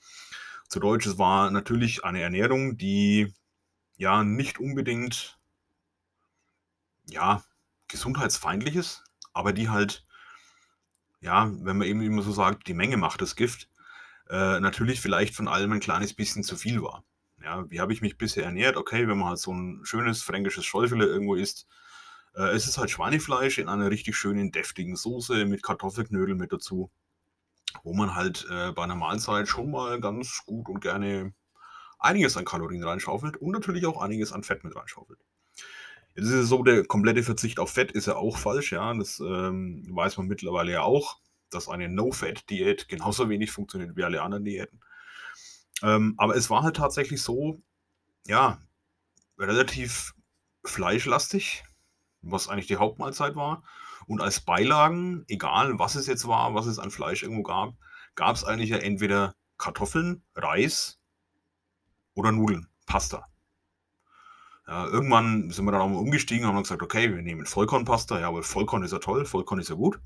Zu 0.67 0.81
Deutsch, 0.81 1.05
es 1.05 1.17
war 1.17 1.49
natürlich 1.49 2.03
eine 2.03 2.21
Ernährung, 2.21 2.75
die 2.75 3.33
ja 3.95 4.25
nicht 4.25 4.59
unbedingt, 4.59 5.39
ja, 7.05 7.41
gesundheitsfeindlich 7.87 8.75
ist, 8.75 9.05
aber 9.33 9.53
die 9.53 9.69
halt, 9.69 10.05
ja, 11.21 11.51
wenn 11.61 11.77
man 11.77 11.87
eben 11.87 12.01
immer 12.01 12.21
so 12.21 12.31
sagt, 12.31 12.67
die 12.67 12.73
Menge 12.73 12.97
macht 12.97 13.21
das 13.21 13.35
Gift, 13.35 13.69
äh, 14.29 14.59
natürlich 14.59 15.01
vielleicht 15.01 15.35
von 15.35 15.47
allem 15.47 15.71
ein 15.73 15.79
kleines 15.79 16.13
bisschen 16.13 16.43
zu 16.43 16.55
viel 16.55 16.81
war. 16.81 17.03
Ja, 17.43 17.69
wie 17.69 17.81
habe 17.81 17.91
ich 17.93 18.01
mich 18.01 18.17
bisher 18.17 18.45
ernährt? 18.45 18.77
Okay, 18.77 19.07
wenn 19.07 19.17
man 19.17 19.29
halt 19.29 19.39
so 19.39 19.53
ein 19.53 19.81
schönes 19.83 20.23
fränkisches 20.23 20.65
Schäufele 20.65 21.05
irgendwo 21.05 21.35
isst, 21.35 21.67
äh, 22.35 22.49
es 22.51 22.67
ist 22.67 22.77
halt 22.77 22.89
Schweinefleisch 22.89 23.57
in 23.57 23.69
einer 23.69 23.89
richtig 23.89 24.15
schönen, 24.15 24.51
deftigen 24.51 24.95
Soße 24.95 25.45
mit 25.45 25.63
Kartoffelknödel 25.63 26.35
mit 26.35 26.53
dazu, 26.53 26.91
wo 27.83 27.93
man 27.93 28.15
halt 28.15 28.47
äh, 28.49 28.71
bei 28.71 28.83
einer 28.83 28.95
Mahlzeit 28.95 29.47
schon 29.47 29.71
mal 29.71 29.99
ganz 29.99 30.43
gut 30.45 30.69
und 30.69 30.79
gerne 30.79 31.33
einiges 31.99 32.37
an 32.37 32.45
Kalorien 32.45 32.83
reinschaufelt 32.83 33.37
und 33.37 33.51
natürlich 33.51 33.85
auch 33.85 34.01
einiges 34.01 34.31
an 34.31 34.43
Fett 34.43 34.63
mit 34.63 34.75
reinschaufelt. 34.75 35.19
Jetzt 36.15 36.25
ist 36.25 36.33
es 36.33 36.49
so, 36.49 36.61
der 36.63 36.85
komplette 36.85 37.23
Verzicht 37.23 37.59
auf 37.59 37.71
Fett 37.71 37.91
ist 37.91 38.05
ja 38.05 38.15
auch 38.15 38.37
falsch, 38.37 38.71
ja. 38.71 38.93
Das 38.93 39.19
ähm, 39.19 39.83
weiß 39.89 40.17
man 40.17 40.27
mittlerweile 40.27 40.71
ja 40.71 40.81
auch, 40.83 41.19
dass 41.49 41.67
eine 41.67 41.89
No-Fat-Diät 41.89 42.87
genauso 42.87 43.29
wenig 43.29 43.51
funktioniert 43.51 43.95
wie 43.95 44.03
alle 44.03 44.21
anderen 44.21 44.45
Diäten. 44.45 44.79
Ähm, 45.81 46.13
aber 46.17 46.35
es 46.35 46.49
war 46.49 46.63
halt 46.63 46.75
tatsächlich 46.75 47.21
so, 47.21 47.61
ja, 48.27 48.61
relativ 49.37 50.13
fleischlastig, 50.63 51.63
was 52.21 52.47
eigentlich 52.47 52.67
die 52.67 52.77
Hauptmahlzeit 52.77 53.35
war. 53.35 53.63
Und 54.05 54.21
als 54.21 54.41
Beilagen, 54.41 55.23
egal 55.27 55.79
was 55.79 55.95
es 55.95 56.07
jetzt 56.07 56.27
war, 56.27 56.53
was 56.53 56.65
es 56.67 56.79
an 56.79 56.91
Fleisch 56.91 57.23
irgendwo 57.23 57.43
gab, 57.43 57.73
gab 58.15 58.35
es 58.35 58.43
eigentlich 58.43 58.69
ja 58.69 58.77
entweder 58.77 59.35
Kartoffeln, 59.57 60.23
Reis 60.35 60.99
oder 62.13 62.31
Nudeln, 62.31 62.67
Pasta. 62.85 63.27
Ja, 64.67 64.87
irgendwann 64.87 65.49
sind 65.49 65.65
wir 65.65 65.71
dann 65.71 65.81
auch 65.81 65.89
mal 65.89 65.97
umgestiegen, 65.97 66.47
haben 66.47 66.61
gesagt, 66.61 66.81
okay, 66.81 67.13
wir 67.13 67.21
nehmen 67.21 67.45
Vollkornpasta. 67.45 68.19
Ja, 68.19 68.29
aber 68.29 68.43
Vollkorn 68.43 68.83
ist 68.83 68.93
ja 68.93 68.99
toll, 68.99 69.25
Vollkorn 69.25 69.59
ist 69.59 69.69
ja 69.69 69.75
gut. 69.75 69.99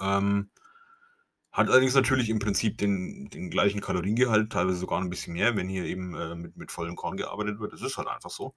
Ähm, 0.00 0.50
hat 1.52 1.68
allerdings 1.68 1.94
natürlich 1.94 2.30
im 2.30 2.40
Prinzip 2.40 2.78
den, 2.78 3.28
den 3.30 3.50
gleichen 3.50 3.80
Kaloriengehalt, 3.80 4.50
teilweise 4.50 4.78
sogar 4.78 5.00
ein 5.00 5.10
bisschen 5.10 5.34
mehr, 5.34 5.56
wenn 5.56 5.68
hier 5.68 5.84
eben 5.84 6.14
äh, 6.16 6.34
mit, 6.34 6.56
mit 6.56 6.72
vollem 6.72 6.96
Korn 6.96 7.16
gearbeitet 7.16 7.60
wird. 7.60 7.72
Das 7.72 7.82
ist 7.82 7.96
halt 7.96 8.08
einfach 8.08 8.30
so. 8.30 8.54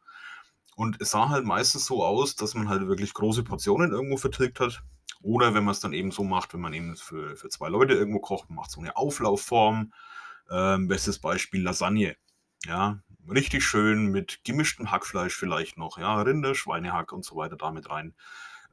Und 0.75 1.01
es 1.01 1.11
sah 1.11 1.29
halt 1.29 1.45
meistens 1.45 1.85
so 1.85 2.03
aus, 2.03 2.35
dass 2.35 2.55
man 2.55 2.69
halt 2.69 2.87
wirklich 2.87 3.13
große 3.13 3.43
Portionen 3.43 3.91
irgendwo 3.91 4.17
vertilgt 4.17 4.59
hat. 4.59 4.83
Oder 5.21 5.53
wenn 5.53 5.63
man 5.63 5.73
es 5.73 5.79
dann 5.79 5.93
eben 5.93 6.11
so 6.11 6.23
macht, 6.23 6.53
wenn 6.53 6.61
man 6.61 6.73
eben 6.73 6.95
für, 6.95 7.35
für 7.35 7.49
zwei 7.49 7.69
Leute 7.69 7.93
irgendwo 7.93 8.19
kocht, 8.19 8.49
macht 8.49 8.71
so 8.71 8.79
eine 8.79 8.95
Auflaufform. 8.95 9.93
Ähm, 10.49 10.87
bestes 10.87 11.19
Beispiel 11.19 11.61
Lasagne. 11.61 12.15
Ja, 12.65 12.99
richtig 13.29 13.63
schön 13.63 14.07
mit 14.07 14.43
gemischtem 14.43 14.91
Hackfleisch 14.91 15.35
vielleicht 15.35 15.77
noch, 15.77 15.97
ja, 15.97 16.21
Rinder, 16.21 16.55
Schweinehack 16.55 17.11
und 17.11 17.25
so 17.25 17.35
weiter 17.35 17.57
damit 17.57 17.89
rein. 17.89 18.15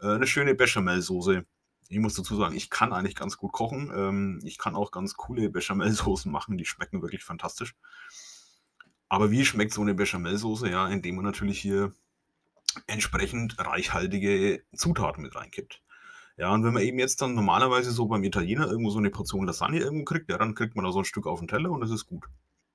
Äh, 0.01 0.15
eine 0.15 0.27
schöne 0.27 0.55
Bechamelsoße. 0.55 1.45
Ich 1.89 1.99
muss 1.99 2.15
dazu 2.15 2.37
sagen, 2.37 2.57
ich 2.57 2.71
kann 2.71 2.93
eigentlich 2.93 3.15
ganz 3.15 3.37
gut 3.37 3.53
kochen. 3.53 3.93
Ähm, 3.95 4.41
ich 4.45 4.59
kann 4.59 4.75
auch 4.75 4.91
ganz 4.91 5.15
coole 5.15 5.51
Bechamelsoßen 5.51 6.31
machen, 6.31 6.59
die 6.59 6.65
schmecken 6.65 7.03
wirklich 7.03 7.25
fantastisch. 7.25 7.75
Aber 9.09 9.31
wie 9.31 9.45
schmeckt 9.45 9.73
so 9.73 9.83
eine 9.83 9.95
Bechamelsoße? 9.95 10.69
Ja, 10.71 10.89
indem 10.89 11.17
man 11.17 11.25
natürlich 11.25 11.61
hier 11.61 11.93
entsprechend 12.87 13.59
reichhaltige 13.59 14.65
Zutaten 14.75 15.23
mit 15.23 15.35
reinkippt. 15.37 15.83
Ja, 16.37 16.53
und 16.53 16.65
wenn 16.65 16.75
man 16.75 16.83
eben 16.83 16.99
jetzt 16.99 17.23
dann 17.23 17.35
normalerweise 17.35 17.93
so 17.93 18.07
beim 18.07 18.25
Italiener 18.25 18.67
irgendwo 18.67 18.91
so 18.91 18.99
eine 18.99 19.11
Portion 19.11 19.47
Lasagne 19.47 19.79
irgendwo 19.79 20.05
kriegt, 20.05 20.31
ja, 20.31 20.39
dann 20.39 20.55
kriegt 20.55 20.75
man 20.75 20.85
da 20.85 20.91
so 20.91 20.99
ein 20.99 21.05
Stück 21.05 21.27
auf 21.27 21.39
den 21.39 21.47
Teller 21.47 21.71
und 21.71 21.81
das 21.81 21.91
ist 21.91 22.07
gut. 22.07 22.25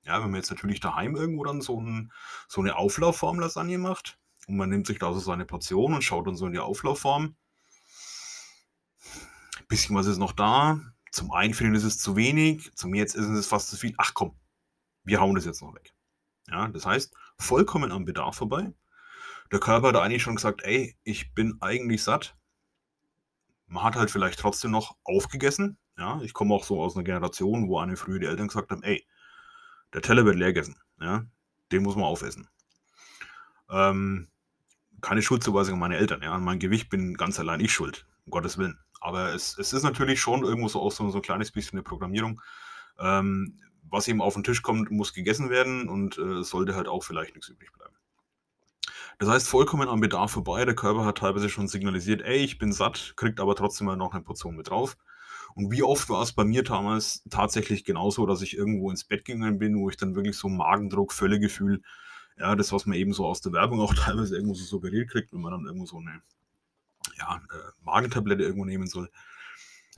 Ja, 0.02 0.22
wenn 0.22 0.30
man 0.30 0.40
jetzt 0.40 0.50
natürlich 0.50 0.80
daheim 0.80 1.14
irgendwo 1.14 1.44
dann 1.44 1.60
so, 1.60 1.80
ein, 1.80 2.12
so 2.48 2.60
eine 2.60 2.76
Auflaufform 2.76 3.38
Lasagne 3.38 3.78
macht 3.78 4.18
und 4.46 4.56
man 4.56 4.68
nimmt 4.68 4.86
sich 4.86 4.98
da 4.98 5.12
so 5.12 5.20
seine 5.20 5.44
Portion 5.44 5.94
und 5.94 6.02
schaut 6.02 6.26
dann 6.26 6.36
so 6.36 6.46
in 6.46 6.52
die 6.52 6.58
Auflaufform. 6.58 7.36
Ein 9.58 9.66
bisschen 9.68 9.94
was 9.94 10.06
ist 10.06 10.18
noch 10.18 10.32
da. 10.32 10.80
Zum 11.12 11.32
Einfrieren 11.32 11.74
ist 11.74 11.84
es 11.84 11.98
zu 11.98 12.16
wenig, 12.16 12.74
zum 12.74 12.94
Jetzt 12.94 13.14
ist 13.14 13.26
es 13.26 13.46
fast 13.46 13.68
zu 13.68 13.76
viel. 13.76 13.94
Ach 13.98 14.14
komm, 14.14 14.36
wir 15.04 15.20
hauen 15.20 15.34
das 15.34 15.44
jetzt 15.44 15.60
noch 15.60 15.74
weg. 15.74 15.94
Ja, 16.48 16.68
das 16.68 16.86
heißt, 16.86 17.14
vollkommen 17.38 17.92
am 17.92 18.04
Bedarf 18.04 18.36
vorbei. 18.36 18.72
Der 19.52 19.60
Körper 19.60 19.88
hat 19.88 19.96
eigentlich 19.96 20.22
schon 20.22 20.36
gesagt, 20.36 20.62
ey, 20.62 20.96
ich 21.02 21.34
bin 21.34 21.56
eigentlich 21.60 22.02
satt. 22.02 22.36
Man 23.66 23.82
hat 23.82 23.96
halt 23.96 24.10
vielleicht 24.10 24.38
trotzdem 24.38 24.70
noch 24.70 24.96
aufgegessen. 25.04 25.78
Ja, 25.96 26.20
ich 26.22 26.32
komme 26.32 26.54
auch 26.54 26.64
so 26.64 26.80
aus 26.80 26.96
einer 26.96 27.04
Generation, 27.04 27.68
wo 27.68 27.78
eine 27.78 27.96
früher 27.96 28.18
die 28.18 28.26
Eltern 28.26 28.48
gesagt 28.48 28.70
haben, 28.70 28.82
ey, 28.82 29.06
der 29.94 30.02
Teller 30.02 30.24
wird 30.24 30.36
leer 30.36 30.52
gegessen. 30.52 30.76
Ja, 31.00 31.26
den 31.72 31.82
muss 31.82 31.96
man 31.96 32.04
aufessen. 32.04 32.48
Ähm, 33.70 34.28
keine 35.00 35.22
Schuldzuweisung 35.22 35.74
an 35.74 35.80
meine 35.80 35.96
Eltern. 35.96 36.22
Ja, 36.22 36.32
an 36.32 36.44
mein 36.44 36.58
Gewicht 36.58 36.90
bin 36.90 37.14
ganz 37.14 37.38
allein 37.38 37.60
ich 37.60 37.72
schuld, 37.72 38.06
um 38.26 38.30
Gottes 38.30 38.58
Willen. 38.58 38.78
Aber 39.00 39.32
es, 39.34 39.56
es 39.58 39.72
ist 39.72 39.82
natürlich 39.82 40.20
schon 40.20 40.44
irgendwo 40.44 40.68
so 40.68 40.80
auch 40.80 40.92
so, 40.92 41.08
so 41.10 41.18
ein 41.18 41.22
kleines 41.22 41.50
bisschen 41.50 41.78
eine 41.78 41.82
Programmierung. 41.82 42.40
Ähm, 42.98 43.58
was 43.90 44.06
eben 44.08 44.20
auf 44.20 44.34
den 44.34 44.44
Tisch 44.44 44.62
kommt, 44.62 44.90
muss 44.90 45.14
gegessen 45.14 45.50
werden 45.50 45.88
und 45.88 46.18
äh, 46.18 46.42
sollte 46.42 46.74
halt 46.76 46.86
auch 46.86 47.02
vielleicht 47.02 47.34
nichts 47.34 47.48
übrig 47.48 47.72
bleiben. 47.72 47.94
Das 49.18 49.28
heißt, 49.28 49.48
vollkommen 49.48 49.88
am 49.88 50.00
Bedarf 50.00 50.30
vorbei. 50.32 50.64
Der 50.64 50.74
Körper 50.74 51.04
hat 51.04 51.18
teilweise 51.18 51.48
schon 51.48 51.68
signalisiert, 51.68 52.22
ey, 52.22 52.38
ich 52.38 52.58
bin 52.58 52.72
satt, 52.72 53.14
kriegt 53.16 53.40
aber 53.40 53.54
trotzdem 53.54 53.86
mal 53.86 53.96
noch 53.96 54.12
eine 54.12 54.22
Portion 54.22 54.56
mit 54.56 54.70
drauf. 54.70 54.96
Und 55.54 55.70
wie 55.70 55.82
oft 55.82 56.08
war 56.08 56.22
es 56.22 56.32
bei 56.32 56.44
mir 56.44 56.62
damals 56.62 57.22
tatsächlich 57.30 57.84
genauso, 57.84 58.26
dass 58.26 58.42
ich 58.42 58.56
irgendwo 58.56 58.90
ins 58.90 59.04
Bett 59.04 59.24
gegangen 59.24 59.58
bin, 59.58 59.78
wo 59.78 59.90
ich 59.90 59.96
dann 59.96 60.14
wirklich 60.14 60.36
so 60.36 60.48
Magendruck, 60.48 61.12
Völlegefühl, 61.12 61.82
ja, 62.38 62.56
das, 62.56 62.72
was 62.72 62.86
man 62.86 62.96
eben 62.96 63.12
so 63.12 63.26
aus 63.26 63.40
der 63.40 63.52
Werbung 63.52 63.80
auch 63.80 63.94
teilweise 63.96 64.34
irgendwo 64.34 64.54
so 64.54 64.64
suggeriert 64.64 65.10
kriegt, 65.10 65.32
wenn 65.32 65.40
man 65.40 65.52
dann 65.52 65.66
irgendwo 65.66 65.86
so 65.86 65.98
eine 65.98 66.22
ja, 67.18 67.36
äh, 67.36 67.72
Magentablette 67.82 68.42
irgendwo 68.42 68.64
nehmen 68.64 68.86
soll. 68.86 69.10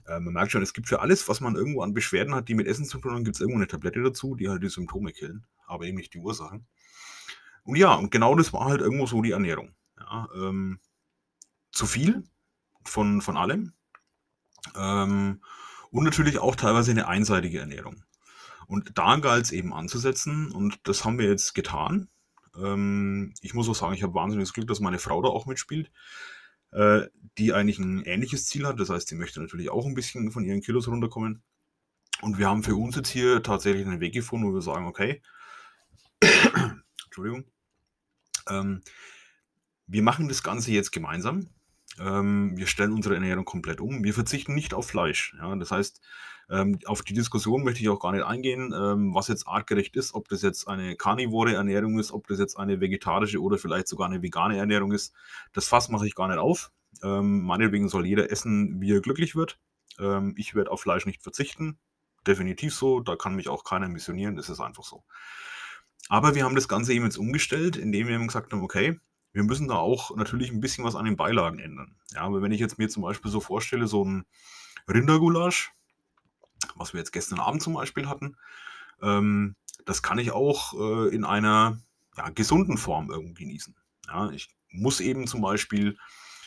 Äh, 0.07 0.21
man 0.21 0.35
merkt 0.35 0.53
schon, 0.53 0.63
es 0.63 0.73
gibt 0.73 0.89
für 0.89 1.01
alles, 1.01 1.29
was 1.29 1.41
man 1.41 1.55
irgendwo 1.55 1.83
an 1.83 1.95
Beschwerden 1.95 2.35
hat, 2.35 2.49
die 2.49 2.55
mit 2.55 2.67
Essen 2.67 2.85
zu 2.85 2.99
tun 2.99 3.13
haben, 3.13 3.25
gibt 3.25 3.37
es 3.37 3.41
irgendwo 3.41 3.59
eine 3.59 3.69
Tablette 3.69 4.03
dazu, 4.03 4.35
die 4.35 4.49
halt 4.49 4.63
die 4.63 4.69
Symptome 4.69 5.13
killen, 5.13 5.47
aber 5.67 5.85
eben 5.85 5.97
nicht 5.97 6.15
die 6.15 6.19
Ursachen. 6.19 6.67
Und 7.65 7.77
ja, 7.77 7.95
und 7.95 8.11
genau 8.11 8.35
das 8.35 8.53
war 8.53 8.67
halt 8.67 8.81
irgendwo 8.81 9.07
so 9.07 9.23
die 9.23 9.31
Ernährung. 9.31 9.75
Ja, 9.99 10.29
ähm, 10.35 10.81
zu 11.71 11.87
viel 11.87 12.25
von, 12.85 13.23
von 13.23 13.37
allem. 13.37 13.73
Ähm, 14.77 15.43
und 15.91 16.05
natürlich 16.05 16.39
auch 16.39 16.57
teilweise 16.57 16.91
eine 16.91 17.09
einseitige 17.09 17.61
Ernährung. 17.61 18.03
Und 18.67 18.97
da 18.97 19.17
galt 19.17 19.45
es 19.45 19.53
eben 19.53 19.75
anzusetzen 19.75 20.51
und 20.51 20.81
das 20.85 21.05
haben 21.05 21.19
wir 21.19 21.29
jetzt 21.29 21.55
getan. 21.55 22.09
Ähm, 22.57 23.35
ich 23.41 23.55
muss 23.55 23.69
auch 23.69 23.75
sagen, 23.75 23.95
ich 23.95 24.03
habe 24.03 24.15
wahnsinniges 24.15 24.53
Glück, 24.53 24.69
dass 24.69 24.81
meine 24.81 24.99
Frau 24.99 25.21
da 25.23 25.29
auch 25.29 25.47
mitspielt, 25.47 25.91
äh, 26.71 27.03
die 27.39 27.53
eigentlich 27.53 27.79
ein 27.79 28.05
ähnliches 28.05 28.47
Ziel 28.47 28.67
hat. 28.67 28.81
Das 28.81 28.91
heißt, 28.91 29.09
sie 29.09 29.15
möchte 29.15 29.41
natürlich 29.41 29.71
auch 29.71 29.87
ein 29.87 29.95
bisschen 29.95 30.31
von 30.31 30.45
ihren 30.45 30.63
Kilos 30.63 30.89
runterkommen. 30.89 31.43
Und 32.23 32.39
wir 32.39 32.49
haben 32.49 32.63
für 32.63 32.77
uns 32.77 32.97
jetzt 32.97 33.09
hier 33.09 33.43
tatsächlich 33.43 33.87
einen 33.87 34.01
Weg 34.01 34.15
gefunden, 34.15 34.49
wo 34.49 34.55
wir 34.55 34.63
sagen, 34.63 34.87
okay, 34.87 35.23
Entschuldigung, 37.05 37.45
ähm, 38.49 38.83
wir 39.87 40.03
machen 40.03 40.29
das 40.29 40.43
Ganze 40.43 40.73
jetzt 40.73 40.93
gemeinsam. 40.93 41.49
Ähm, 42.01 42.57
wir 42.57 42.67
stellen 42.67 42.93
unsere 42.93 43.15
Ernährung 43.15 43.45
komplett 43.45 43.81
um. 43.81 44.05
Wir 44.05 44.15
verzichten 44.15 44.55
nicht 44.55 44.75
auf 44.75 44.87
Fleisch. 44.87 45.35
Ja? 45.39 45.55
Das 45.57 45.71
heißt, 45.71 46.01
ähm, 46.51 46.79
auf 46.87 47.03
die 47.03 47.15
Diskussion 47.15 47.65
möchte 47.65 47.81
ich 47.81 47.89
auch 47.89 48.01
gar 48.01 48.13
nicht 48.13 48.25
eingehen, 48.25 48.75
ähm, 48.77 49.15
was 49.15 49.29
jetzt 49.29 49.47
artgerecht 49.47 49.97
ist, 49.97 50.15
ob 50.15 50.29
das 50.29 50.43
jetzt 50.43 50.69
eine 50.69 50.97
karnivore 50.97 51.55
Ernährung 51.55 51.99
ist, 51.99 52.13
ob 52.13 52.27
das 52.27 52.39
jetzt 52.39 52.57
eine 52.57 52.81
vegetarische 52.81 53.41
oder 53.41 53.59
vielleicht 53.59 53.89
sogar 53.89 54.09
eine 54.09 54.23
vegane 54.23 54.59
Ernährung 54.59 54.93
ist. 54.93 55.15
Das 55.53 55.69
Fass 55.69 55.89
mache 55.89 56.07
ich 56.07 56.15
gar 56.15 56.29
nicht 56.29 56.39
auf. 56.39 56.71
Ähm, 57.03 57.43
meinetwegen 57.43 57.89
soll 57.89 58.07
jeder 58.07 58.31
essen, 58.31 58.81
wie 58.81 58.93
er 58.93 59.01
glücklich 59.01 59.35
wird. 59.35 59.59
Ähm, 59.99 60.35
ich 60.37 60.55
werde 60.55 60.71
auf 60.71 60.83
Fleisch 60.83 61.07
nicht 61.07 61.23
verzichten. 61.23 61.79
Definitiv 62.27 62.75
so. 62.75 63.01
Da 63.01 63.17
kann 63.17 63.35
mich 63.35 63.49
auch 63.49 63.65
keiner 63.65 63.89
missionieren. 63.89 64.37
Das 64.37 64.49
ist 64.49 64.61
einfach 64.61 64.85
so. 64.85 65.05
Aber 66.09 66.35
wir 66.35 66.45
haben 66.45 66.55
das 66.55 66.69
Ganze 66.69 66.93
eben 66.93 67.05
jetzt 67.05 67.19
umgestellt, 67.19 67.77
indem 67.77 68.09
wir 68.09 68.17
eben 68.17 68.27
gesagt 68.27 68.53
haben, 68.53 68.63
okay, 68.63 68.99
wir 69.33 69.43
müssen 69.43 69.69
da 69.69 69.77
auch 69.77 70.15
natürlich 70.17 70.51
ein 70.51 70.61
bisschen 70.61 70.85
was 70.85 70.95
an 70.95 71.05
den 71.05 71.17
Beilagen 71.17 71.59
ändern. 71.59 71.97
Ja, 72.13 72.23
aber 72.23 72.43
wenn 72.43 72.53
ich 72.53 72.61
jetzt 72.61 72.79
mir 72.79 72.89
zum 72.89 73.03
Beispiel 73.03 73.31
so 73.31 73.41
vorstelle, 73.41 73.87
so 73.87 74.05
ein 74.05 74.25
Rindergulasch, 74.89 75.73
was 76.77 76.93
wir 76.93 76.99
jetzt 76.99 77.13
gestern 77.13 77.41
Abend 77.41 77.63
zum 77.63 77.75
Beispiel 77.75 78.09
hatten, 78.09 78.37
ähm, 79.01 79.57
das 79.85 80.03
kann 80.03 80.19
ich 80.19 80.33
auch 80.33 80.75
äh, 80.75 81.15
in 81.15 81.25
einer 81.25 81.81
ja, 82.17 82.29
gesunden 82.29 82.77
Form 82.77 83.11
irgendwie 83.11 83.45
genießen. 83.45 83.75
Ja, 84.07 84.31
ich 84.31 84.49
muss 84.71 85.01
eben 85.01 85.27
zum 85.27 85.41
Beispiel 85.41 85.97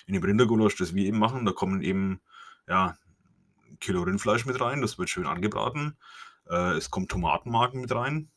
in 0.05 0.13
dem 0.13 0.23
Rindergulasch, 0.23 0.75
das 0.75 0.93
wir 0.93 1.05
eben 1.05 1.17
machen, 1.17 1.45
da 1.45 1.51
kommen 1.51 1.81
eben 1.81 2.21
ja, 2.67 2.97
Kilo 3.79 4.03
Rindfleisch 4.03 4.45
mit 4.45 4.59
rein, 4.61 4.81
das 4.81 4.97
wird 4.97 5.09
schön 5.09 5.25
angebraten. 5.25 5.97
Äh, 6.47 6.73
es 6.73 6.91
kommt 6.91 7.09
Tomatenmarken 7.09 7.81
mit 7.81 7.93
rein. 7.93 8.29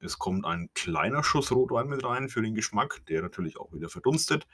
Es 0.00 0.18
kommt 0.18 0.44
ein 0.44 0.70
kleiner 0.74 1.22
Schuss 1.22 1.52
Rotwein 1.52 1.88
mit 1.88 2.04
rein 2.04 2.28
für 2.28 2.42
den 2.42 2.54
Geschmack, 2.54 3.02
der 3.06 3.22
natürlich 3.22 3.58
auch 3.58 3.72
wieder 3.72 3.88
verdunstet. 3.88 4.46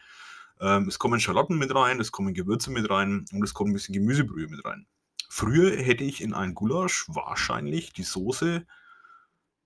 Ähm, 0.60 0.88
es 0.88 0.98
kommen 0.98 1.20
Schalotten 1.20 1.58
mit 1.58 1.74
rein, 1.74 2.00
es 2.00 2.12
kommen 2.12 2.34
Gewürze 2.34 2.70
mit 2.70 2.90
rein 2.90 3.24
und 3.32 3.42
es 3.42 3.54
kommt 3.54 3.70
ein 3.70 3.74
bisschen 3.74 3.94
Gemüsebrühe 3.94 4.48
mit 4.48 4.64
rein. 4.64 4.86
Früher 5.28 5.76
hätte 5.76 6.04
ich 6.04 6.20
in 6.20 6.34
ein 6.34 6.54
Gulasch 6.54 7.06
wahrscheinlich 7.08 7.92
die 7.92 8.04
Soße 8.04 8.66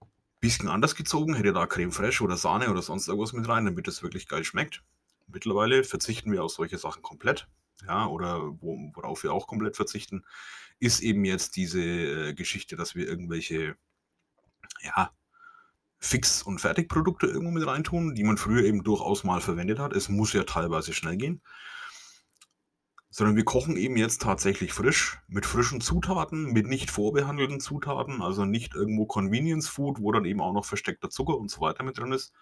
ein 0.00 0.08
bisschen 0.40 0.68
anders 0.68 0.96
gezogen, 0.96 1.34
hätte 1.34 1.52
da 1.52 1.66
Creme 1.66 1.92
Fraiche 1.92 2.24
oder 2.24 2.36
Sahne 2.36 2.70
oder 2.70 2.82
sonst 2.82 3.08
irgendwas 3.08 3.32
mit 3.32 3.48
rein, 3.48 3.64
damit 3.64 3.86
es 3.88 4.02
wirklich 4.02 4.26
geil 4.28 4.44
schmeckt. 4.44 4.82
Mittlerweile 5.28 5.84
verzichten 5.84 6.32
wir 6.32 6.42
auf 6.42 6.52
solche 6.52 6.78
Sachen 6.78 7.02
komplett. 7.02 7.46
Ja, 7.86 8.06
oder 8.06 8.42
wo, 8.60 8.90
worauf 8.94 9.22
wir 9.22 9.32
auch 9.32 9.46
komplett 9.46 9.76
verzichten, 9.76 10.24
ist 10.80 11.00
eben 11.00 11.24
jetzt 11.24 11.56
diese 11.56 11.80
äh, 11.80 12.34
Geschichte, 12.34 12.76
dass 12.76 12.94
wir 12.94 13.06
irgendwelche 13.06 13.76
ja, 14.82 15.10
Fix- 16.02 16.42
und 16.42 16.60
Fertigprodukte 16.60 17.26
irgendwo 17.26 17.52
mit 17.52 17.66
reintun, 17.66 18.14
die 18.14 18.24
man 18.24 18.38
früher 18.38 18.64
eben 18.64 18.82
durchaus 18.82 19.22
mal 19.22 19.42
verwendet 19.42 19.78
hat. 19.78 19.92
Es 19.92 20.08
muss 20.08 20.32
ja 20.32 20.44
teilweise 20.44 20.94
schnell 20.94 21.18
gehen. 21.18 21.42
Sondern 23.10 23.36
wir 23.36 23.44
kochen 23.44 23.76
eben 23.76 23.96
jetzt 23.96 24.22
tatsächlich 24.22 24.72
frisch, 24.72 25.18
mit 25.28 25.44
frischen 25.44 25.82
Zutaten, 25.82 26.52
mit 26.52 26.66
nicht 26.66 26.90
vorbehandelten 26.90 27.60
Zutaten, 27.60 28.22
also 28.22 28.46
nicht 28.46 28.74
irgendwo 28.74 29.04
Convenience 29.04 29.68
Food, 29.68 30.00
wo 30.00 30.10
dann 30.10 30.24
eben 30.24 30.40
auch 30.40 30.54
noch 30.54 30.64
versteckter 30.64 31.10
Zucker 31.10 31.36
und 31.36 31.50
so 31.50 31.60
weiter 31.60 31.82
mit 31.82 31.98
drin 31.98 32.12
ist. 32.12 32.32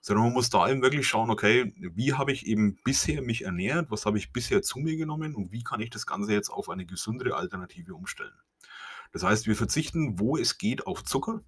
Sondern 0.00 0.24
man 0.24 0.34
muss 0.34 0.50
da 0.50 0.68
eben 0.68 0.82
wirklich 0.82 1.06
schauen, 1.06 1.30
okay, 1.30 1.72
wie 1.76 2.14
habe 2.14 2.32
ich 2.32 2.46
eben 2.46 2.76
bisher 2.82 3.22
mich 3.22 3.44
ernährt, 3.44 3.90
was 3.90 4.04
habe 4.04 4.18
ich 4.18 4.32
bisher 4.32 4.62
zu 4.62 4.80
mir 4.80 4.96
genommen 4.96 5.36
und 5.36 5.52
wie 5.52 5.62
kann 5.62 5.80
ich 5.80 5.90
das 5.90 6.06
Ganze 6.06 6.32
jetzt 6.32 6.48
auf 6.48 6.68
eine 6.68 6.86
gesündere 6.86 7.36
Alternative 7.36 7.94
umstellen. 7.94 8.34
Das 9.12 9.22
heißt, 9.22 9.46
wir 9.46 9.54
verzichten, 9.54 10.18
wo 10.18 10.36
es 10.36 10.58
geht, 10.58 10.86
auf 10.86 11.04
Zucker, 11.04 11.40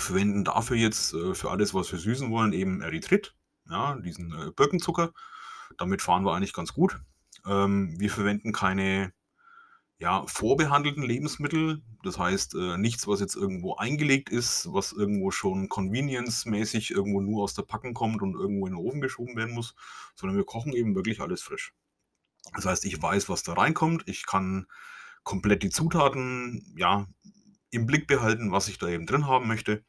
verwenden 0.00 0.44
dafür 0.44 0.76
jetzt 0.76 1.14
äh, 1.14 1.34
für 1.34 1.50
alles, 1.50 1.74
was 1.74 1.90
wir 1.92 1.98
süßen 1.98 2.30
wollen, 2.30 2.52
eben 2.52 2.80
Erythrit, 2.80 3.34
ja, 3.68 3.96
diesen 3.96 4.32
äh, 4.32 4.50
Birkenzucker. 4.50 5.12
Damit 5.78 6.02
fahren 6.02 6.24
wir 6.24 6.34
eigentlich 6.34 6.52
ganz 6.52 6.72
gut. 6.72 7.00
Ähm, 7.46 7.98
wir 7.98 8.10
verwenden 8.10 8.52
keine 8.52 9.12
ja, 10.00 10.26
vorbehandelten 10.26 11.02
Lebensmittel, 11.02 11.82
das 12.02 12.18
heißt 12.18 12.54
äh, 12.54 12.78
nichts, 12.78 13.06
was 13.06 13.20
jetzt 13.20 13.36
irgendwo 13.36 13.76
eingelegt 13.76 14.30
ist, 14.30 14.72
was 14.72 14.92
irgendwo 14.92 15.30
schon 15.30 15.68
convenience-mäßig 15.68 16.90
irgendwo 16.90 17.20
nur 17.20 17.42
aus 17.42 17.52
der 17.52 17.62
Packung 17.62 17.92
kommt 17.92 18.22
und 18.22 18.34
irgendwo 18.34 18.66
in 18.66 18.72
den 18.72 18.82
Ofen 18.82 19.02
geschoben 19.02 19.36
werden 19.36 19.54
muss, 19.54 19.74
sondern 20.14 20.38
wir 20.38 20.44
kochen 20.44 20.72
eben 20.72 20.94
wirklich 20.94 21.20
alles 21.20 21.42
frisch. 21.42 21.74
Das 22.54 22.64
heißt, 22.64 22.86
ich 22.86 23.00
weiß, 23.00 23.28
was 23.28 23.42
da 23.42 23.52
reinkommt, 23.52 24.04
ich 24.06 24.24
kann 24.24 24.66
komplett 25.22 25.62
die 25.62 25.70
Zutaten 25.70 26.64
ja 26.76 27.06
im 27.70 27.86
Blick 27.86 28.06
behalten, 28.06 28.52
was 28.52 28.68
ich 28.68 28.78
da 28.78 28.88
eben 28.88 29.06
drin 29.06 29.26
haben 29.26 29.48
möchte. 29.48 29.84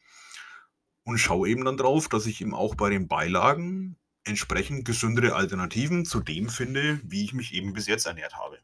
Und 1.04 1.18
schaue 1.18 1.50
eben 1.50 1.66
dann 1.66 1.78
drauf, 1.78 2.10
dass 2.10 2.26
ich 2.26 2.42
eben 2.42 2.54
auch 2.54 2.76
bei 2.76 2.90
den 2.90 3.08
Beilagen 3.08 3.98
entsprechend 4.24 4.86
gesündere 4.86 5.34
Alternativen 5.34 6.06
zu 6.06 6.20
dem 6.20 6.50
finde, 6.50 7.02
wie 7.04 7.24
ich 7.24 7.34
mich 7.34 7.54
eben 7.54 7.74
bis 7.74 7.88
jetzt 7.88 8.06
ernährt 8.06 8.36
habe. 8.36 8.60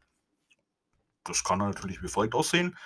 Das 1.24 1.44
kann 1.44 1.60
natürlich 1.60 2.02
wie 2.04 2.08
folgt 2.08 2.36
aussehen. 2.36 2.78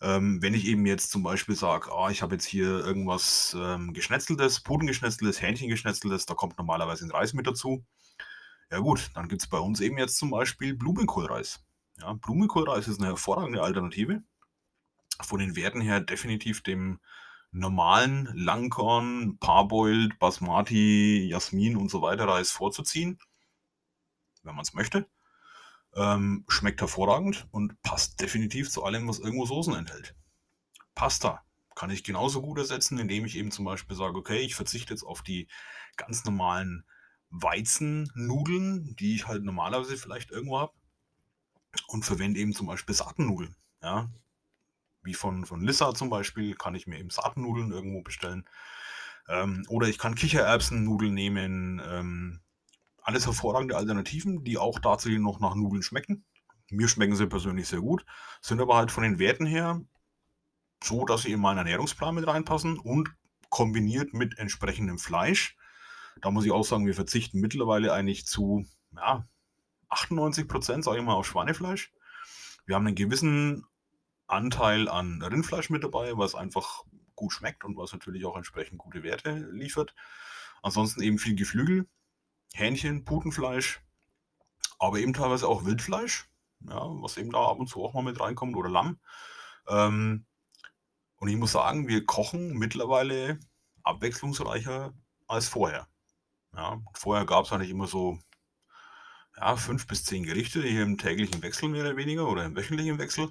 Ähm, 0.00 0.40
wenn 0.40 0.54
ich 0.54 0.66
eben 0.66 0.86
jetzt 0.86 1.10
zum 1.10 1.22
Beispiel 1.22 1.54
sage, 1.54 1.92
ah, 1.92 2.10
ich 2.10 2.22
habe 2.22 2.34
jetzt 2.34 2.46
hier 2.46 2.68
irgendwas 2.68 3.54
ähm, 3.58 3.92
geschnetzeltes, 3.92 4.60
Pudengeschnetzeltes, 4.60 5.42
Hähnchengeschnetzeltes, 5.42 6.24
da 6.24 6.32
kommt 6.32 6.56
normalerweise 6.56 7.04
ein 7.04 7.10
Reis 7.10 7.34
mit 7.34 7.46
dazu. 7.46 7.84
Ja 8.70 8.78
gut, 8.78 9.10
dann 9.14 9.28
gibt 9.28 9.42
es 9.42 9.48
bei 9.48 9.58
uns 9.58 9.80
eben 9.80 9.98
jetzt 9.98 10.16
zum 10.16 10.30
Beispiel 10.30 10.74
Blumenkohlreis. 10.74 11.62
Ja, 11.98 12.14
Blumenkohlreis 12.14 12.88
ist 12.88 12.98
eine 12.98 13.08
hervorragende 13.08 13.62
Alternative 13.62 14.22
von 15.24 15.40
den 15.40 15.56
Werten 15.56 15.80
her 15.80 16.00
definitiv 16.00 16.62
dem 16.62 17.00
normalen 17.52 18.28
Langkorn, 18.34 19.38
Parboiled, 19.38 20.18
Basmati, 20.18 21.26
Jasmin 21.28 21.76
und 21.76 21.90
so 21.90 22.02
weiter 22.02 22.28
Reis 22.28 22.50
vorzuziehen, 22.50 23.18
wenn 24.42 24.54
man 24.54 24.62
es 24.62 24.74
möchte. 24.74 25.08
Ähm, 25.96 26.44
schmeckt 26.48 26.80
hervorragend 26.80 27.48
und 27.50 27.80
passt 27.82 28.20
definitiv 28.20 28.70
zu 28.70 28.84
allem, 28.84 29.08
was 29.08 29.18
irgendwo 29.18 29.46
Soßen 29.46 29.74
enthält. 29.74 30.14
Pasta 30.94 31.44
kann 31.74 31.90
ich 31.90 32.04
genauso 32.04 32.42
gut 32.42 32.58
ersetzen, 32.58 32.98
indem 32.98 33.24
ich 33.24 33.36
eben 33.36 33.50
zum 33.50 33.64
Beispiel 33.64 33.96
sage, 33.96 34.16
okay, 34.16 34.38
ich 34.38 34.54
verzichte 34.54 34.92
jetzt 34.92 35.02
auf 35.02 35.22
die 35.22 35.48
ganz 35.96 36.24
normalen 36.24 36.84
Weizennudeln, 37.30 38.94
die 38.96 39.14
ich 39.14 39.26
halt 39.26 39.42
normalerweise 39.44 39.96
vielleicht 39.96 40.30
irgendwo 40.30 40.58
habe 40.58 40.72
und 41.88 42.04
verwende 42.04 42.38
eben 42.40 42.52
zum 42.52 42.66
Beispiel 42.66 42.94
Saatennudeln. 42.94 43.56
Ja, 43.82 44.10
wie 45.02 45.14
von, 45.14 45.44
von 45.44 45.60
Lissa 45.60 45.94
zum 45.94 46.10
Beispiel, 46.10 46.54
kann 46.54 46.74
ich 46.74 46.86
mir 46.86 46.98
eben 46.98 47.10
Saatennudeln 47.10 47.72
irgendwo 47.72 48.02
bestellen. 48.02 48.48
Ähm, 49.28 49.64
oder 49.68 49.88
ich 49.88 49.98
kann 49.98 50.14
Kichererbsennudeln 50.14 51.14
nehmen. 51.14 51.80
Ähm, 51.84 52.40
alles 53.02 53.26
hervorragende 53.26 53.76
Alternativen, 53.76 54.44
die 54.44 54.58
auch 54.58 54.78
tatsächlich 54.78 55.20
noch 55.20 55.40
nach 55.40 55.54
Nudeln 55.54 55.82
schmecken. 55.82 56.24
Mir 56.70 56.88
schmecken 56.88 57.16
sie 57.16 57.26
persönlich 57.26 57.66
sehr 57.66 57.80
gut, 57.80 58.04
sind 58.40 58.60
aber 58.60 58.76
halt 58.76 58.92
von 58.92 59.02
den 59.02 59.18
Werten 59.18 59.46
her 59.46 59.80
so, 60.82 61.04
dass 61.04 61.22
sie 61.22 61.32
in 61.32 61.40
meinen 61.40 61.58
Ernährungsplan 61.58 62.14
mit 62.14 62.26
reinpassen 62.26 62.78
und 62.78 63.10
kombiniert 63.48 64.14
mit 64.14 64.38
entsprechendem 64.38 64.98
Fleisch. 64.98 65.56
Da 66.20 66.30
muss 66.30 66.44
ich 66.44 66.52
auch 66.52 66.64
sagen, 66.64 66.86
wir 66.86 66.94
verzichten 66.94 67.40
mittlerweile 67.40 67.92
eigentlich 67.92 68.26
zu 68.26 68.64
ja, 68.94 69.26
98 69.88 70.46
Prozent, 70.46 70.84
sage 70.84 70.98
ich 70.98 71.04
mal, 71.04 71.14
auf 71.14 71.26
Schweinefleisch. 71.26 71.92
Wir 72.66 72.76
haben 72.76 72.86
einen 72.86 72.96
gewissen 72.96 73.66
Anteil 74.30 74.88
an 74.88 75.22
Rindfleisch 75.22 75.70
mit 75.70 75.84
dabei, 75.84 76.16
was 76.16 76.34
einfach 76.34 76.84
gut 77.14 77.32
schmeckt 77.32 77.64
und 77.64 77.76
was 77.76 77.92
natürlich 77.92 78.24
auch 78.24 78.36
entsprechend 78.36 78.78
gute 78.78 79.02
Werte 79.02 79.48
liefert. 79.52 79.94
Ansonsten 80.62 81.02
eben 81.02 81.18
viel 81.18 81.36
Geflügel, 81.36 81.86
Hähnchen, 82.54 83.04
Putenfleisch, 83.04 83.80
aber 84.78 84.98
eben 84.98 85.12
teilweise 85.12 85.48
auch 85.48 85.64
Wildfleisch, 85.64 86.28
ja, 86.60 86.80
was 87.02 87.16
eben 87.16 87.30
da 87.30 87.46
ab 87.46 87.58
und 87.58 87.68
zu 87.68 87.84
auch 87.84 87.94
mal 87.94 88.02
mit 88.02 88.20
reinkommt 88.20 88.56
oder 88.56 88.70
Lamm. 88.70 88.98
Ähm, 89.68 90.26
und 91.16 91.28
ich 91.28 91.36
muss 91.36 91.52
sagen, 91.52 91.86
wir 91.86 92.06
kochen 92.06 92.58
mittlerweile 92.58 93.38
abwechslungsreicher 93.82 94.94
als 95.26 95.48
vorher. 95.48 95.86
Ja, 96.54 96.80
vorher 96.94 97.26
gab 97.26 97.44
es 97.44 97.52
eigentlich 97.52 97.70
immer 97.70 97.86
so 97.86 98.18
ja, 99.36 99.56
fünf 99.56 99.86
bis 99.86 100.04
zehn 100.04 100.24
Gerichte 100.24 100.62
hier 100.62 100.82
im 100.82 100.98
täglichen 100.98 101.42
Wechsel 101.42 101.68
mehr 101.68 101.82
oder 101.84 101.96
weniger 101.96 102.28
oder 102.28 102.44
im 102.44 102.56
wöchentlichen 102.56 102.98
Wechsel. 102.98 103.28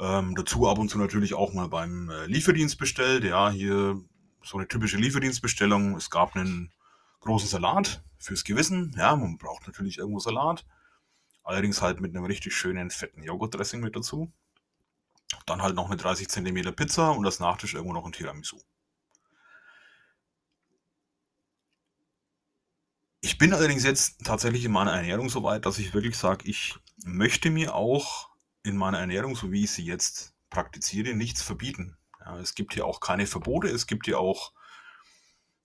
Ähm, 0.00 0.34
dazu 0.36 0.68
ab 0.68 0.78
und 0.78 0.88
zu 0.88 0.98
natürlich 0.98 1.34
auch 1.34 1.52
mal 1.52 1.68
beim 1.68 2.10
äh, 2.10 2.26
Lieferdienst 2.26 2.78
bestellt. 2.78 3.24
Ja, 3.24 3.50
hier 3.50 4.00
so 4.44 4.56
eine 4.56 4.68
typische 4.68 4.96
Lieferdienstbestellung. 4.96 5.96
Es 5.96 6.10
gab 6.10 6.36
einen 6.36 6.72
großen 7.20 7.48
Salat 7.48 8.02
fürs 8.18 8.44
Gewissen. 8.44 8.94
Ja, 8.96 9.16
man 9.16 9.38
braucht 9.38 9.66
natürlich 9.66 9.98
irgendwo 9.98 10.20
Salat. 10.20 10.64
Allerdings 11.42 11.82
halt 11.82 12.00
mit 12.00 12.14
einem 12.14 12.24
richtig 12.24 12.54
schönen 12.54 12.90
fetten 12.90 13.22
Joghurtdressing 13.22 13.80
mit 13.80 13.96
dazu. 13.96 14.32
Dann 15.46 15.62
halt 15.62 15.74
noch 15.74 15.86
eine 15.86 15.96
30 15.96 16.28
cm 16.28 16.74
Pizza 16.74 17.10
und 17.10 17.24
das 17.24 17.40
Nachtisch 17.40 17.74
irgendwo 17.74 17.92
noch 17.92 18.06
ein 18.06 18.12
Tiramisu. 18.12 18.60
Ich 23.20 23.36
bin 23.36 23.52
allerdings 23.52 23.82
jetzt 23.82 24.24
tatsächlich 24.24 24.64
in 24.64 24.72
meiner 24.72 24.92
Ernährung 24.92 25.28
so 25.28 25.42
weit, 25.42 25.66
dass 25.66 25.78
ich 25.78 25.92
wirklich 25.92 26.16
sage, 26.16 26.48
ich 26.48 26.76
möchte 27.04 27.50
mir 27.50 27.74
auch 27.74 28.27
in 28.62 28.76
meiner 28.76 28.98
Ernährung, 28.98 29.36
so 29.36 29.52
wie 29.52 29.64
ich 29.64 29.70
sie 29.70 29.84
jetzt 29.84 30.34
praktiziere, 30.50 31.14
nichts 31.14 31.42
verbieten. 31.42 31.96
Ja, 32.24 32.38
es 32.38 32.54
gibt 32.54 32.74
hier 32.74 32.86
auch 32.86 33.00
keine 33.00 33.26
Verbote, 33.26 33.68
es 33.68 33.86
gibt 33.86 34.06
hier 34.06 34.18
auch 34.18 34.52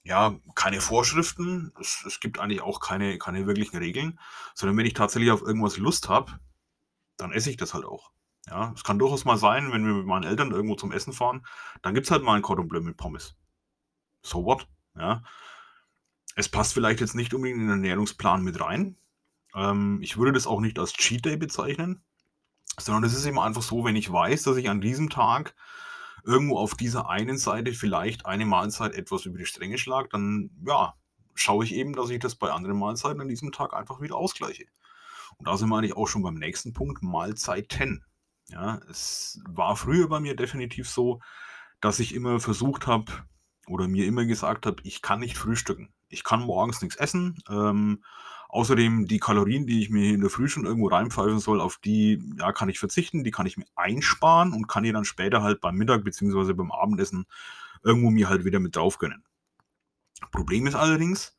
ja, 0.03 0.37
keine 0.55 0.81
Vorschriften. 0.81 1.71
Es, 1.79 2.03
es 2.05 2.19
gibt 2.19 2.39
eigentlich 2.39 2.61
auch 2.61 2.79
keine, 2.79 3.17
keine 3.17 3.47
wirklichen 3.47 3.77
Regeln, 3.77 4.19
sondern 4.53 4.77
wenn 4.77 4.85
ich 4.85 4.93
tatsächlich 4.93 5.31
auf 5.31 5.41
irgendwas 5.41 5.77
Lust 5.77 6.09
habe, 6.09 6.39
dann 7.17 7.31
esse 7.31 7.49
ich 7.49 7.57
das 7.57 7.73
halt 7.73 7.85
auch. 7.85 8.11
Ja, 8.47 8.73
es 8.75 8.83
kann 8.83 8.99
durchaus 8.99 9.23
mal 9.23 9.37
sein, 9.37 9.71
wenn 9.71 9.85
wir 9.85 9.93
mit 9.93 10.05
meinen 10.05 10.25
Eltern 10.25 10.51
irgendwo 10.51 10.75
zum 10.75 10.91
Essen 10.91 11.13
fahren, 11.13 11.45
dann 11.81 11.93
gibt 11.93 12.07
es 12.07 12.11
halt 12.11 12.23
mal 12.23 12.35
ein 12.35 12.41
Cordon 12.41 12.67
Bleu 12.67 12.81
mit 12.81 12.97
Pommes. 12.97 13.37
So 14.21 14.43
what? 14.43 14.67
Ja. 14.97 15.23
Es 16.35 16.49
passt 16.49 16.73
vielleicht 16.73 16.99
jetzt 16.99 17.15
nicht 17.15 17.33
unbedingt 17.33 17.59
in 17.59 17.67
den 17.67 17.77
Ernährungsplan 17.77 18.43
mit 18.43 18.59
rein. 18.59 18.97
Ähm, 19.55 19.99
ich 20.01 20.17
würde 20.17 20.33
das 20.33 20.47
auch 20.47 20.59
nicht 20.59 20.77
als 20.79 20.93
Cheat 20.93 21.23
Day 21.23 21.37
bezeichnen, 21.37 22.03
sondern 22.79 23.03
es 23.03 23.13
ist 23.13 23.25
eben 23.25 23.39
einfach 23.39 23.61
so, 23.61 23.83
wenn 23.83 23.95
ich 23.95 24.11
weiß, 24.11 24.43
dass 24.43 24.57
ich 24.57 24.69
an 24.69 24.81
diesem 24.81 25.09
Tag 25.09 25.55
irgendwo 26.25 26.57
auf 26.57 26.75
dieser 26.75 27.09
einen 27.09 27.37
Seite 27.37 27.73
vielleicht 27.73 28.25
eine 28.25 28.45
Mahlzeit 28.45 28.93
etwas 28.93 29.25
über 29.25 29.37
die 29.37 29.45
Stränge 29.45 29.77
schlage, 29.77 30.09
dann 30.09 30.49
ja, 30.65 30.93
schaue 31.35 31.65
ich 31.65 31.73
eben, 31.73 31.93
dass 31.93 32.09
ich 32.09 32.19
das 32.19 32.35
bei 32.35 32.51
anderen 32.51 32.77
Mahlzeiten 32.77 33.21
an 33.21 33.27
diesem 33.27 33.51
Tag 33.51 33.73
einfach 33.73 34.01
wieder 34.01 34.15
ausgleiche. 34.15 34.65
Und 35.37 35.47
da 35.47 35.57
sind 35.57 35.69
wir 35.69 35.77
eigentlich 35.77 35.97
auch 35.97 36.07
schon 36.07 36.23
beim 36.23 36.35
nächsten 36.35 36.73
Punkt, 36.73 37.03
Mahlzeiten. 37.03 38.05
Ja, 38.49 38.79
es 38.89 39.41
war 39.47 39.75
früher 39.75 40.07
bei 40.07 40.19
mir 40.19 40.35
definitiv 40.35 40.89
so, 40.89 41.21
dass 41.81 41.99
ich 41.99 42.13
immer 42.13 42.39
versucht 42.39 42.87
habe 42.87 43.11
oder 43.67 43.87
mir 43.87 44.05
immer 44.05 44.25
gesagt 44.25 44.65
habe, 44.65 44.81
ich 44.83 45.01
kann 45.01 45.19
nicht 45.19 45.37
frühstücken. 45.37 45.93
Ich 46.07 46.23
kann 46.23 46.41
morgens 46.41 46.81
nichts 46.81 46.97
essen. 46.97 47.41
Ähm, 47.49 48.03
außerdem 48.53 49.07
die 49.07 49.17
Kalorien, 49.17 49.65
die 49.65 49.81
ich 49.81 49.89
mir 49.89 50.13
in 50.13 50.21
der 50.21 50.29
Früh 50.29 50.47
schon 50.47 50.65
irgendwo 50.65 50.87
reinpfeifen 50.87 51.39
soll, 51.39 51.59
auf 51.59 51.77
die 51.77 52.21
ja, 52.37 52.51
kann 52.51 52.69
ich 52.69 52.77
verzichten, 52.77 53.23
die 53.23 53.31
kann 53.31 53.47
ich 53.47 53.57
mir 53.57 53.65
einsparen 53.75 54.53
und 54.53 54.67
kann 54.67 54.83
die 54.83 54.91
dann 54.91 55.05
später 55.05 55.41
halt 55.41 55.59
beim 55.59 55.75
Mittag 55.75 56.03
bzw. 56.03 56.53
beim 56.53 56.71
Abendessen 56.71 57.25
irgendwo 57.83 58.11
mir 58.11 58.29
halt 58.29 58.45
wieder 58.45 58.59
mit 58.59 58.75
drauf 58.75 58.99
gönnen. 58.99 59.23
Problem 60.31 60.67
ist 60.67 60.75
allerdings, 60.75 61.35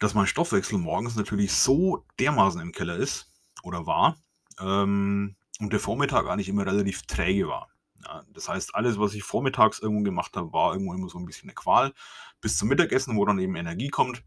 dass 0.00 0.14
mein 0.14 0.26
Stoffwechsel 0.26 0.78
morgens 0.78 1.14
natürlich 1.14 1.52
so 1.52 2.04
dermaßen 2.18 2.60
im 2.60 2.72
Keller 2.72 2.96
ist 2.96 3.32
oder 3.62 3.86
war 3.86 4.16
ähm, 4.60 5.36
und 5.60 5.72
der 5.72 5.80
Vormittag 5.80 6.26
eigentlich 6.26 6.48
immer 6.48 6.66
relativ 6.66 7.02
träge 7.02 7.46
war. 7.46 7.68
Ja, 8.04 8.24
das 8.34 8.48
heißt, 8.48 8.74
alles, 8.74 8.98
was 8.98 9.14
ich 9.14 9.22
vormittags 9.22 9.78
irgendwo 9.78 10.02
gemacht 10.02 10.36
habe, 10.36 10.52
war 10.52 10.72
irgendwo 10.72 10.92
immer 10.92 11.08
so 11.08 11.18
ein 11.18 11.24
bisschen 11.24 11.48
eine 11.48 11.54
Qual. 11.54 11.94
Bis 12.40 12.58
zum 12.58 12.68
Mittagessen, 12.68 13.16
wo 13.16 13.24
dann 13.24 13.38
eben 13.38 13.54
Energie 13.54 13.88
kommt. 13.88 14.24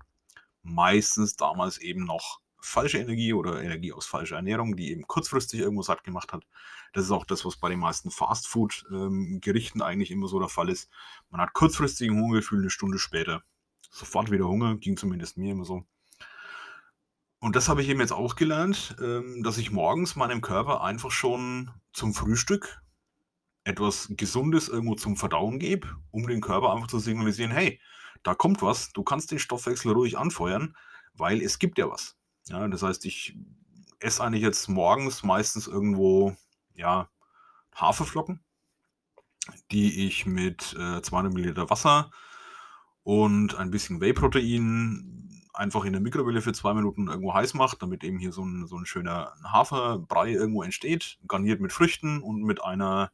Meistens 0.63 1.36
damals 1.36 1.78
eben 1.78 2.06
noch 2.06 2.39
falsche 2.62 2.98
Energie 2.98 3.34
oder 3.34 3.62
Energie 3.62 3.93
aus 3.93 4.06
falscher 4.06 4.36
Ernährung, 4.36 4.76
die 4.76 4.91
eben 4.91 5.08
kurzfristig 5.08 5.60
irgendwo 5.60 5.82
satt 5.82 6.04
gemacht 6.04 6.34
hat. 6.34 6.45
Das 6.93 7.06
ist 7.06 7.12
auch 7.12 7.26
das, 7.26 7.45
was 7.45 7.58
bei 7.58 7.69
den 7.69 7.80
meisten 7.80 8.12
Fastfood-Gerichten 8.12 9.80
ähm, 9.80 9.86
eigentlich 9.86 10.12
immer 10.12 10.28
so 10.28 10.39
der 10.39 10.50
Fall 10.50 10.69
ist. 10.69 10.89
Man 11.30 11.41
hat 11.41 11.54
kurzfristigen 11.54 12.19
Hungergefühl 12.19 12.60
eine 12.60 12.69
Stunde 12.69 13.00
später. 13.00 13.43
Sofort 13.91 14.32
wieder 14.32 14.48
Hunger, 14.48 14.76
ging 14.78 14.98
zumindest 14.98 15.38
mir 15.38 15.52
immer 15.52 15.65
so. 15.65 15.86
Und 17.39 17.56
das 17.56 17.69
habe 17.69 17.82
ich 17.82 17.89
eben 17.89 18.02
jetzt 18.02 18.12
auch 18.12 18.36
gelernt, 18.36 18.95
ähm, 19.02 19.41
dass 19.43 19.58
ich 19.58 19.72
morgens 19.72 20.15
meinem 20.15 20.41
Körper 20.41 20.84
einfach 20.84 21.12
schon 21.12 21.72
zum 21.93 22.13
Frühstück 22.13 22.82
etwas 23.63 24.10
Gesundes 24.12 24.67
irgendwo 24.67 24.95
zum 24.95 25.15
Verdauen 25.15 25.60
gebe, 25.60 25.88
um 26.12 26.28
den 26.28 26.41
Körper 26.41 26.74
einfach 26.74 26.88
zu 26.88 27.00
signalisieren, 27.00 27.52
hey, 27.52 27.80
da 28.23 28.36
kommt 28.36 28.62
was, 28.62 28.91
du 28.91 29.03
kannst 29.03 29.32
den 29.32 29.39
Stoffwechsel 29.39 29.91
ruhig 29.91 30.17
anfeuern, 30.17 30.75
weil 31.13 31.41
es 31.41 31.60
gibt 31.60 31.77
ja 31.77 31.89
was. 31.89 32.15
Ja, 32.47 32.67
das 32.67 32.84
heißt, 32.84 33.05
ich 33.05 33.38
esse 33.99 34.23
eigentlich 34.23 34.43
jetzt 34.43 34.67
morgens 34.69 35.23
meistens 35.23 35.67
irgendwo, 35.67 36.36
ja, 36.73 37.10
Haferflocken, 37.75 38.43
die 39.71 40.08
ich 40.08 40.25
mit 40.25 40.75
äh, 40.79 41.01
200 41.01 41.34
Milliliter 41.34 41.69
Wasser 41.69 42.12
und 43.03 43.55
ein 43.55 43.71
bisschen 43.71 44.01
Whey-Protein 44.01 45.19
einfach 45.53 45.84
in 45.84 45.93
der 45.93 46.01
Mikrowelle 46.01 46.41
für 46.41 46.53
zwei 46.53 46.73
Minuten 46.73 47.08
irgendwo 47.08 47.34
heiß 47.34 47.53
macht, 47.53 47.82
damit 47.82 48.03
eben 48.03 48.17
hier 48.17 48.32
so 48.32 48.43
ein, 48.43 48.65
so 48.67 48.77
ein 48.77 48.86
schöner 48.86 49.34
Haferbrei 49.43 50.32
irgendwo 50.32 50.63
entsteht, 50.63 51.19
garniert 51.27 51.60
mit 51.60 51.73
Früchten 51.73 52.21
und 52.21 52.43
mit 52.43 52.63
einer 52.63 53.12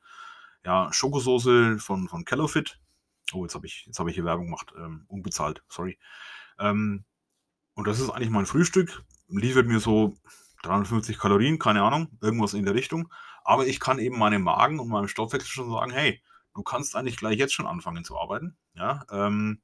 ja, 0.64 0.92
Schokosoße 0.92 1.80
von, 1.80 2.08
von 2.08 2.26
Callofit. 2.26 2.80
Oh, 3.34 3.44
jetzt 3.44 3.56
habe 3.56 3.66
ich, 3.66 3.90
hab 3.98 4.08
ich 4.08 4.16
hier 4.16 4.26
Werbung 4.26 4.46
gemacht. 4.46 4.74
Ähm, 4.78 5.06
unbezahlt, 5.08 5.64
sorry. 5.68 5.98
Ähm, 6.60 7.06
und 7.74 7.88
das 7.88 8.00
ist 8.00 8.10
eigentlich 8.10 8.30
mein 8.30 8.46
Frühstück. 8.46 9.04
Liefert 9.28 9.68
mir 9.68 9.80
so 9.80 10.16
350 10.64 11.18
Kalorien, 11.18 11.60
keine 11.60 11.84
Ahnung, 11.84 12.10
irgendwas 12.22 12.54
in 12.54 12.66
der 12.66 12.76
Richtung. 12.76 13.12
Aber 13.44 13.68
ich 13.68 13.80
kann 13.80 14.00
eben 14.00 14.18
meinem 14.18 14.44
Magen 14.44 14.80
und 14.80 14.88
meinem 14.88 15.08
Stoffwechsel 15.08 15.50
schon 15.50 15.72
sagen, 15.72 15.92
hey, 15.92 16.22
du 16.56 16.64
kannst 16.64 16.96
eigentlich 16.96 17.18
gleich 17.18 17.38
jetzt 17.38 17.54
schon 17.54 17.68
anfangen 17.68 18.04
zu 18.04 18.18
arbeiten. 18.18 18.58
Ja, 18.74 19.06
ähm, 19.12 19.62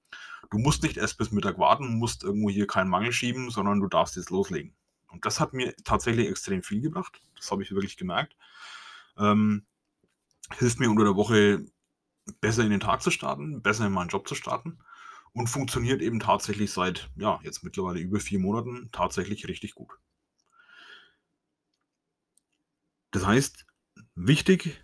du 0.52 0.58
musst 0.58 0.84
nicht 0.84 0.97
erst 0.97 1.17
bis 1.17 1.32
Mittag 1.32 1.58
warten, 1.58 1.97
musst 1.97 2.24
irgendwo 2.24 2.50
hier 2.50 2.67
keinen 2.67 2.89
Mangel 2.89 3.12
schieben, 3.12 3.50
sondern 3.50 3.80
du 3.80 3.88
darfst 3.88 4.15
jetzt 4.15 4.30
loslegen. 4.30 4.76
Und 5.08 5.26
das 5.26 5.39
hat 5.39 5.54
mir 5.54 5.76
tatsächlich 5.84 6.28
extrem 6.30 6.63
viel 6.63 6.82
gebracht. 6.82 7.21
Das 7.36 7.52
habe 7.52 7.63
ich 7.63 7.71
wirklich 7.71 7.97
gemerkt. 7.97 8.36
Ähm, 9.17 9.65
hilft 10.58 10.80
mir 10.80 10.89
unter 10.89 11.04
der 11.04 11.15
Woche 11.15 11.65
besser 12.39 12.63
in 12.63 12.71
den 12.71 12.79
Tag 12.79 13.01
zu 13.01 13.12
starten, 13.12 13.62
besser 13.62 13.86
in 13.88 13.93
meinen 13.93 14.10
Job 14.10 14.27
zu 14.27 14.36
starten 14.36 14.79
und 15.34 15.47
funktioniert 15.47 16.01
eben 16.01 16.19
tatsächlich 16.19 16.71
seit, 16.71 17.10
ja, 17.15 17.39
jetzt 17.43 17.63
mittlerweile 17.63 17.99
über 17.99 18.19
vier 18.19 18.39
Monaten 18.39 18.89
tatsächlich 18.91 19.47
richtig 19.47 19.75
gut. 19.75 19.91
Das 23.12 23.25
heißt, 23.25 23.65
wichtig 24.15 24.84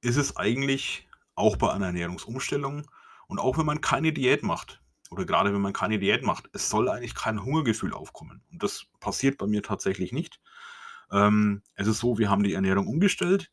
ist 0.00 0.16
es 0.16 0.36
eigentlich 0.36 1.08
auch 1.34 1.56
bei 1.56 1.72
einer 1.72 1.86
Ernährungsumstellung 1.86 2.86
und 3.28 3.38
auch 3.38 3.58
wenn 3.58 3.66
man 3.66 3.80
keine 3.80 4.12
Diät 4.12 4.42
macht 4.42 4.82
oder 5.10 5.24
gerade 5.24 5.52
wenn 5.52 5.60
man 5.60 5.72
keine 5.72 5.98
Diät 5.98 6.22
macht, 6.22 6.48
es 6.52 6.68
soll 6.68 6.88
eigentlich 6.88 7.14
kein 7.14 7.42
Hungergefühl 7.42 7.92
aufkommen. 7.92 8.42
Und 8.50 8.62
das 8.62 8.86
passiert 9.00 9.38
bei 9.38 9.46
mir 9.46 9.62
tatsächlich 9.62 10.12
nicht. 10.12 10.40
Ähm, 11.10 11.62
es 11.74 11.86
ist 11.86 12.00
so, 12.00 12.18
wir 12.18 12.30
haben 12.30 12.42
die 12.42 12.54
Ernährung 12.54 12.86
umgestellt 12.86 13.50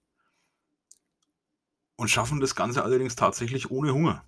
und 1.96 2.10
schaffen 2.10 2.40
das 2.40 2.56
Ganze 2.56 2.84
allerdings 2.84 3.16
tatsächlich 3.16 3.72
ohne 3.72 3.94
Hunger. 3.94 4.24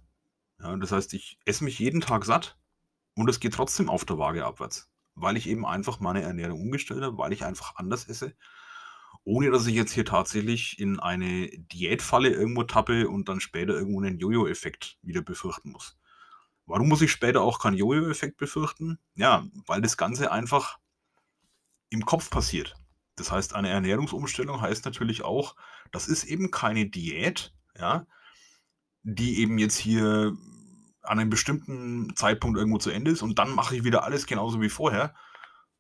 Ja, 0.60 0.75
das 0.78 0.91
heißt, 0.91 1.13
ich 1.13 1.38
esse 1.45 1.63
mich 1.63 1.80
jeden 1.80 2.01
Tag 2.01 2.25
satt 2.25 2.58
und 3.15 3.30
es 3.30 3.39
geht 3.39 3.54
trotzdem 3.54 3.89
auf 3.89 4.06
der 4.06 4.17
Waage 4.17 4.45
abwärts, 4.45 4.89
weil 5.15 5.38
ich 5.38 5.47
eben 5.47 5.65
einfach 5.65 5.99
meine 5.99 6.21
Ernährung 6.21 6.62
umgestellt 6.62 7.04
habe, 7.04 7.17
weil 7.17 7.34
ich 7.34 7.43
einfach 7.43 7.75
anders 7.75 8.08
esse, 8.08 8.36
ohne 9.23 9.51
dass 9.51 9.67
ich 9.67 9.75
jetzt 9.75 9.91
hier 9.91 10.06
tatsächlich 10.06 10.80
in 10.80 10.99
eine 10.99 11.49
Diätfalle 11.49 12.30
irgendwo 12.30 12.63
tappe 12.63 13.10
und 13.10 13.28
dann 13.28 13.39
später 13.39 13.73
irgendwo 13.73 14.01
einen 14.01 14.19
Jojo-Effekt 14.19 14.97
wieder 15.01 15.21
befürchten 15.21 15.71
muss. 15.71 15.97
Warum 16.67 16.88
muss 16.88 17.01
ich 17.01 17.12
später 17.12 17.41
auch 17.41 17.60
keinen 17.60 17.78
Jojo-Effekt 17.78 18.38
befürchten? 18.38 18.99
Ja, 19.15 19.45
weil 19.67 19.82
das 19.82 19.97
Ganze 19.97 20.32
einfach 20.32 20.80
im 21.89 22.06
Kopf 22.06 22.30
passiert. 22.30 22.75
Das 23.15 23.32
heißt, 23.32 23.54
eine 23.54 23.69
Ernährungsumstellung 23.69 24.62
heißt 24.62 24.86
natürlich 24.86 25.23
auch, 25.23 25.56
das 25.91 26.08
ist 26.08 26.25
eben 26.25 26.51
keine 26.51 26.88
Diät, 26.88 27.54
ja, 27.77 28.05
die 29.03 29.39
eben 29.39 29.57
jetzt 29.57 29.77
hier 29.77 30.35
an 31.01 31.19
einem 31.19 31.29
bestimmten 31.29 32.15
Zeitpunkt 32.15 32.57
irgendwo 32.57 32.79
zu 32.79 32.89
Ende 32.89 33.11
ist 33.11 33.21
und 33.21 33.38
dann 33.38 33.51
mache 33.51 33.75
ich 33.75 33.83
wieder 33.83 34.03
alles 34.03 34.25
genauso 34.25 34.61
wie 34.61 34.69
vorher, 34.69 35.13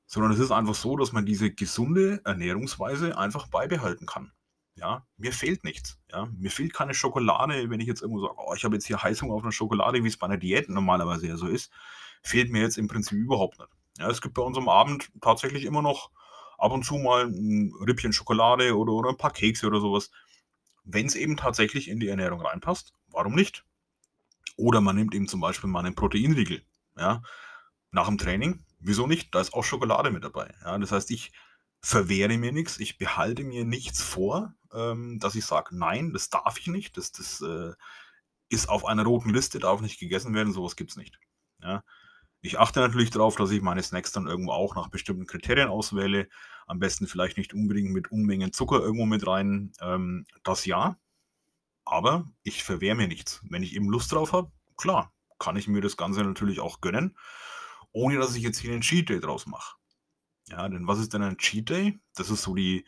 sondern 0.05 0.31
es 0.31 0.39
ist 0.39 0.51
einfach 0.51 0.75
so, 0.75 0.97
dass 0.97 1.11
man 1.11 1.25
diese 1.25 1.51
gesunde 1.51 2.21
Ernährungsweise 2.25 3.17
einfach 3.17 3.47
beibehalten 3.47 4.05
kann. 4.05 4.31
Ja, 4.75 5.07
mir 5.17 5.31
fehlt 5.31 5.63
nichts. 5.63 5.97
Ja, 6.11 6.27
mir 6.37 6.51
fehlt 6.51 6.73
keine 6.73 6.93
Schokolade, 6.93 7.69
wenn 7.69 7.79
ich 7.79 7.87
jetzt 7.87 8.01
irgendwo 8.01 8.21
sage, 8.21 8.35
oh, 8.37 8.53
ich 8.55 8.65
habe 8.65 8.75
jetzt 8.75 8.85
hier 8.85 9.01
Heißung 9.01 9.31
auf 9.31 9.41
einer 9.41 9.53
Schokolade, 9.53 10.03
wie 10.03 10.07
es 10.07 10.17
bei 10.17 10.27
einer 10.27 10.37
Diät 10.37 10.69
normalerweise 10.69 11.27
ja 11.27 11.37
so 11.37 11.47
ist, 11.47 11.71
fehlt 12.21 12.51
mir 12.51 12.61
jetzt 12.61 12.77
im 12.77 12.87
Prinzip 12.87 13.17
überhaupt 13.17 13.57
nicht. 13.57 13.69
Ja, 13.97 14.09
es 14.09 14.21
gibt 14.21 14.33
bei 14.33 14.41
uns 14.41 14.57
am 14.57 14.67
Abend 14.67 15.11
tatsächlich 15.21 15.63
immer 15.63 15.81
noch 15.81 16.11
ab 16.57 16.71
und 16.73 16.83
zu 16.83 16.95
mal 16.95 17.25
ein 17.25 17.73
Rippchen 17.79 18.11
Schokolade 18.11 18.75
oder, 18.75 18.91
oder 18.91 19.09
ein 19.09 19.17
paar 19.17 19.31
Kekse 19.31 19.67
oder 19.67 19.79
sowas. 19.79 20.11
Wenn 20.85 21.07
es 21.07 21.15
eben 21.15 21.35
tatsächlich 21.35 21.89
in 21.89 21.99
die 21.99 22.07
Ernährung 22.07 22.41
reinpasst, 22.41 22.93
warum 23.07 23.35
nicht? 23.35 23.65
Oder 24.55 24.81
man 24.81 24.95
nimmt 24.95 25.13
eben 25.13 25.27
zum 25.27 25.41
Beispiel 25.41 25.69
mal 25.69 25.85
einen 25.85 25.95
Proteinriegel. 25.95 26.63
Ja, 26.97 27.21
nach 27.91 28.07
dem 28.07 28.17
Training, 28.17 28.63
wieso 28.79 29.07
nicht? 29.07 29.33
Da 29.35 29.41
ist 29.41 29.53
auch 29.53 29.63
Schokolade 29.63 30.11
mit 30.11 30.23
dabei. 30.23 30.53
Ja, 30.61 30.77
das 30.77 30.91
heißt, 30.91 31.11
ich 31.11 31.33
verwehre 31.81 32.37
mir 32.37 32.51
nichts, 32.51 32.79
ich 32.79 32.97
behalte 32.97 33.43
mir 33.43 33.65
nichts 33.65 34.01
vor, 34.01 34.53
ähm, 34.73 35.19
dass 35.19 35.35
ich 35.35 35.45
sage, 35.45 35.75
nein, 35.77 36.13
das 36.13 36.29
darf 36.29 36.57
ich 36.59 36.67
nicht, 36.67 36.97
das, 36.97 37.11
das 37.11 37.41
äh, 37.41 37.73
ist 38.49 38.69
auf 38.69 38.85
einer 38.85 39.03
roten 39.03 39.29
Liste, 39.29 39.59
darf 39.59 39.81
nicht 39.81 39.99
gegessen 39.99 40.33
werden, 40.33 40.53
sowas 40.53 40.75
gibt 40.75 40.91
es 40.91 40.97
nicht. 40.97 41.19
Ja, 41.61 41.83
ich 42.45 42.59
achte 42.59 42.79
natürlich 42.79 43.09
darauf, 43.09 43.35
dass 43.35 43.51
ich 43.51 43.61
meine 43.61 43.81
Snacks 43.81 44.11
dann 44.11 44.27
irgendwo 44.27 44.51
auch 44.51 44.75
nach 44.75 44.89
bestimmten 44.89 45.25
Kriterien 45.25 45.69
auswähle. 45.69 46.29
Am 46.67 46.79
besten 46.79 47.07
vielleicht 47.07 47.37
nicht 47.37 47.53
unbedingt 47.53 47.91
mit 47.91 48.11
Unmengen 48.11 48.53
Zucker 48.53 48.79
irgendwo 48.79 49.05
mit 49.05 49.25
rein. 49.25 49.71
Ähm, 49.81 50.25
das 50.43 50.65
ja. 50.65 50.97
Aber 51.85 52.31
ich 52.43 52.63
verwehre 52.63 52.95
mir 52.95 53.07
nichts. 53.07 53.41
Wenn 53.49 53.63
ich 53.63 53.75
eben 53.75 53.89
Lust 53.89 54.11
drauf 54.11 54.33
habe, 54.33 54.51
klar, 54.77 55.11
kann 55.39 55.55
ich 55.55 55.67
mir 55.67 55.81
das 55.81 55.97
Ganze 55.97 56.23
natürlich 56.23 56.59
auch 56.59 56.81
gönnen, 56.81 57.17
ohne 57.91 58.17
dass 58.17 58.35
ich 58.35 58.43
jetzt 58.43 58.59
hier 58.59 58.73
einen 58.73 58.81
Cheat 58.81 59.09
Day 59.09 59.19
draus 59.19 59.45
mache. 59.45 59.77
Ja, 60.47 60.67
denn 60.69 60.87
was 60.87 60.99
ist 60.99 61.13
denn 61.13 61.23
ein 61.23 61.37
Cheat 61.37 61.69
Day? 61.69 61.99
Das 62.15 62.29
ist 62.29 62.43
so 62.43 62.53
die, 62.53 62.85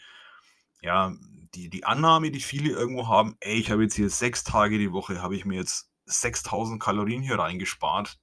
ja, 0.82 1.16
die, 1.56 1.70
die 1.70 1.84
Annahme, 1.84 2.32
die 2.32 2.40
viele 2.40 2.72
irgendwo 2.72 3.08
haben, 3.08 3.36
ey, 3.40 3.56
ich 3.56 3.72
habe 3.72 3.84
jetzt 3.84 3.96
hier 3.96 4.10
sechs 4.10 4.44
Tage 4.44 4.78
die 4.78 4.92
Woche, 4.92 5.22
habe 5.22 5.36
ich 5.36 5.46
mir 5.46 5.58
jetzt 5.58 5.92
6000 6.06 6.82
Kalorien 6.82 7.22
hier 7.22 7.40
reingespart 7.40 8.20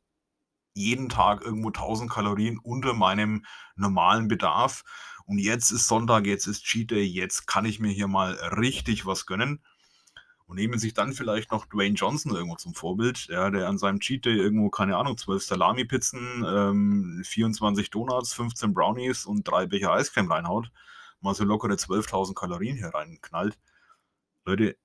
jeden 0.75 1.09
Tag 1.09 1.43
irgendwo 1.43 1.69
1000 1.69 2.11
Kalorien 2.11 2.59
unter 2.59 2.93
meinem 2.93 3.45
normalen 3.77 4.29
Bedarf. 4.29 4.83
Und 5.27 5.39
jetzt 5.39 5.71
ist 5.71 5.89
Sonntag, 5.89 6.27
jetzt 6.27 6.47
ist 6.47 6.65
Cheat 6.65 6.91
Day, 6.91 7.03
jetzt 7.05 7.47
kann 7.47 7.65
ich 7.65 7.81
mir 7.81 7.91
hier 7.91 8.09
mal 8.09 8.35
richtig 8.59 9.07
was 9.07 9.25
gönnen. 9.25 9.65
Und 10.47 10.57
nehmen 10.57 10.79
sich 10.79 10.93
dann 10.93 11.15
vielleicht 11.15 11.53
noch 11.53 11.65
Dwayne 11.65 11.95
Johnson 11.95 12.35
irgendwo 12.35 12.57
zum 12.57 12.75
Vorbild, 12.75 13.29
ja, 13.29 13.51
der 13.51 13.67
an 13.67 13.79
seinem 13.79 14.01
Cheat 14.01 14.27
Day 14.27 14.37
irgendwo, 14.37 14.69
keine 14.69 14.99
Ahnung, 14.99 15.17
12 15.17 15.43
Salami-Pizzen, 15.43 16.45
ähm, 16.47 17.23
24 17.25 17.89
Donuts, 17.89 18.35
15 18.35 18.75
Brownies 18.75 19.25
und 19.25 19.49
drei 19.49 19.65
Becher 19.67 19.93
Eiscreme 19.93 20.31
reinhaut, 20.31 20.71
mal 21.21 21.35
so 21.35 21.45
lockere 21.45 21.79
12.000 21.79 22.35
Kalorien 22.35 22.77
hier 22.77 22.89
reinknallt. 22.89 23.59
Leute, 24.45 24.77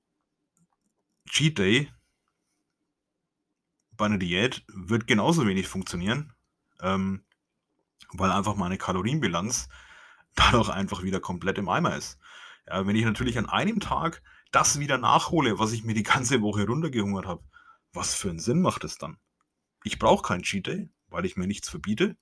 Cheat 1.30 1.58
Day 1.58 1.91
bei 3.99 4.05
einer 4.05 4.17
Diät 4.17 4.63
wird 4.73 5.05
genauso 5.05 5.45
wenig 5.45 5.67
funktionieren, 5.67 6.33
ähm, 6.81 7.23
weil 8.13 8.31
einfach 8.31 8.55
meine 8.55 8.79
Kalorienbilanz 8.79 9.69
dadurch 10.35 10.69
einfach 10.69 11.03
wieder 11.03 11.19
komplett 11.19 11.59
im 11.59 11.69
Eimer 11.69 11.95
ist. 11.95 12.17
Ja, 12.65 12.88
wenn 12.88 12.95
ich 12.95 13.05
natürlich 13.05 13.38
an 13.38 13.49
einem 13.49 13.79
Tag 13.79 14.23
das 14.51 14.79
wieder 14.79 14.97
nachhole, 14.97 15.59
was 15.59 15.73
ich 15.73 15.83
mir 15.83 15.93
die 15.93 16.03
ganze 16.13 16.41
Woche 16.41 16.65
runtergehungert 16.65 17.27
habe, 17.27 17.43
was 17.93 18.15
für 18.15 18.29
einen 18.29 18.39
Sinn 18.39 18.62
macht 18.62 18.83
es 18.83 18.97
dann? 18.97 19.17
Ich 19.83 19.99
brauche 19.99 20.23
keinen 20.23 20.43
Cheat 20.43 20.67
Day, 20.67 20.89
weil 21.09 21.25
ich 21.25 21.38
mir 21.38 21.47
nichts 21.47 21.69
verbiete. 21.69 22.17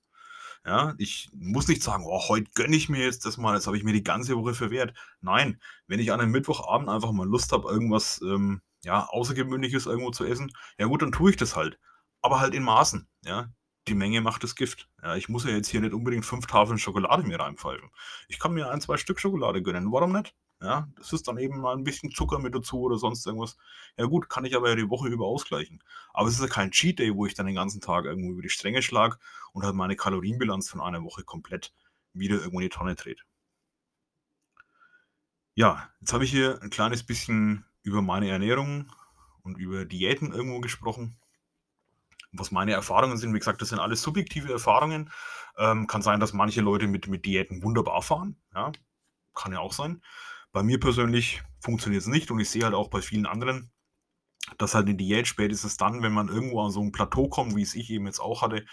Ja, 0.66 0.94
ich 0.98 1.30
muss 1.32 1.68
nicht 1.68 1.82
sagen, 1.82 2.04
oh, 2.06 2.28
heute 2.28 2.50
gönne 2.54 2.74
ich 2.74 2.88
mir 2.88 3.04
jetzt 3.04 3.24
das 3.24 3.36
mal, 3.36 3.52
das 3.54 3.68
habe 3.68 3.76
ich 3.76 3.84
mir 3.84 3.92
die 3.92 4.02
ganze 4.02 4.36
Woche 4.36 4.54
verwehrt. 4.54 4.92
Nein, 5.20 5.60
wenn 5.86 6.00
ich 6.00 6.12
an 6.12 6.20
einem 6.20 6.32
Mittwochabend 6.32 6.88
einfach 6.88 7.12
mal 7.12 7.26
Lust 7.26 7.52
habe, 7.52 7.70
irgendwas 7.70 8.20
ähm, 8.22 8.60
ja, 8.84 9.06
Außergewöhnliches 9.06 9.86
irgendwo 9.86 10.10
zu 10.10 10.24
essen, 10.24 10.52
ja 10.78 10.86
gut, 10.86 11.02
dann 11.02 11.12
tue 11.12 11.30
ich 11.30 11.36
das 11.36 11.56
halt. 11.56 11.78
Aber 12.22 12.40
halt 12.40 12.54
in 12.54 12.62
Maßen, 12.62 13.08
ja. 13.24 13.52
Die 13.86 13.94
Menge 13.94 14.20
macht 14.20 14.44
das 14.44 14.54
Gift. 14.54 14.90
Ja, 15.02 15.16
ich 15.16 15.30
muss 15.30 15.44
ja 15.44 15.50
jetzt 15.50 15.68
hier 15.68 15.80
nicht 15.80 15.94
unbedingt 15.94 16.26
fünf 16.26 16.46
Tafeln 16.46 16.78
Schokolade 16.78 17.22
mir 17.22 17.40
reinpfeifen. 17.40 17.88
Ich 18.28 18.38
kann 18.38 18.52
mir 18.52 18.70
ein, 18.70 18.82
zwei 18.82 18.98
Stück 18.98 19.18
Schokolade 19.18 19.62
gönnen. 19.62 19.90
Warum 19.90 20.12
nicht? 20.12 20.34
Ja, 20.60 20.88
das 20.96 21.12
ist 21.12 21.28
dann 21.28 21.38
eben 21.38 21.60
mal 21.60 21.76
ein 21.76 21.84
bisschen 21.84 22.10
Zucker 22.10 22.38
mit 22.40 22.54
dazu 22.54 22.80
oder 22.80 22.98
sonst 22.98 23.24
irgendwas. 23.24 23.56
Ja 23.96 24.06
gut, 24.06 24.28
kann 24.28 24.44
ich 24.44 24.56
aber 24.56 24.68
ja 24.68 24.74
die 24.74 24.90
Woche 24.90 25.08
über 25.08 25.24
ausgleichen. 25.26 25.82
Aber 26.12 26.28
es 26.28 26.34
ist 26.34 26.40
ja 26.40 26.48
kein 26.48 26.72
Cheat 26.72 26.98
Day, 26.98 27.14
wo 27.14 27.26
ich 27.26 27.34
dann 27.34 27.46
den 27.46 27.54
ganzen 27.54 27.80
Tag 27.80 28.04
irgendwo 28.04 28.32
über 28.32 28.42
die 28.42 28.48
Stränge 28.48 28.82
schlage 28.82 29.18
und 29.52 29.64
halt 29.64 29.76
meine 29.76 29.96
Kalorienbilanz 29.96 30.68
von 30.68 30.80
einer 30.80 31.02
Woche 31.04 31.22
komplett 31.22 31.72
wieder 32.12 32.36
irgendwo 32.36 32.58
in 32.58 32.64
die 32.64 32.68
Tonne 32.70 32.96
dreht. 32.96 33.24
Ja, 35.54 35.88
jetzt 36.00 36.12
habe 36.12 36.24
ich 36.24 36.30
hier 36.30 36.60
ein 36.62 36.70
kleines 36.70 37.04
bisschen 37.04 37.64
über 37.88 38.02
meine 38.02 38.28
Ernährung 38.28 38.92
und 39.42 39.58
über 39.58 39.84
Diäten 39.84 40.32
irgendwo 40.32 40.60
gesprochen. 40.60 41.16
Was 42.32 42.50
meine 42.50 42.72
Erfahrungen 42.72 43.16
sind, 43.16 43.32
wie 43.34 43.38
gesagt, 43.38 43.62
das 43.62 43.70
sind 43.70 43.78
alles 43.78 44.02
subjektive 44.02 44.52
Erfahrungen. 44.52 45.10
Ähm, 45.56 45.86
kann 45.86 46.02
sein, 46.02 46.20
dass 46.20 46.34
manche 46.34 46.60
Leute 46.60 46.86
mit, 46.86 47.08
mit 47.08 47.24
Diäten 47.24 47.62
wunderbar 47.62 48.02
fahren. 48.02 48.36
Ja, 48.54 48.70
kann 49.34 49.52
ja 49.52 49.60
auch 49.60 49.72
sein. 49.72 50.02
Bei 50.52 50.62
mir 50.62 50.78
persönlich 50.78 51.42
funktioniert 51.60 52.02
es 52.02 52.08
nicht 52.08 52.30
und 52.30 52.38
ich 52.38 52.50
sehe 52.50 52.64
halt 52.64 52.74
auch 52.74 52.88
bei 52.88 53.00
vielen 53.00 53.26
anderen, 53.26 53.70
dass 54.58 54.74
halt 54.74 54.86
eine 54.86 54.96
Diät 54.96 55.26
spätestens 55.26 55.76
dann, 55.76 56.02
wenn 56.02 56.12
man 56.12 56.28
irgendwo 56.28 56.62
an 56.62 56.70
so 56.70 56.82
ein 56.82 56.92
Plateau 56.92 57.28
kommt, 57.28 57.56
wie 57.56 57.62
es 57.62 57.74
ich 57.74 57.90
eben 57.90 58.06
jetzt 58.06 58.20
auch 58.20 58.42
hatte, 58.42 58.64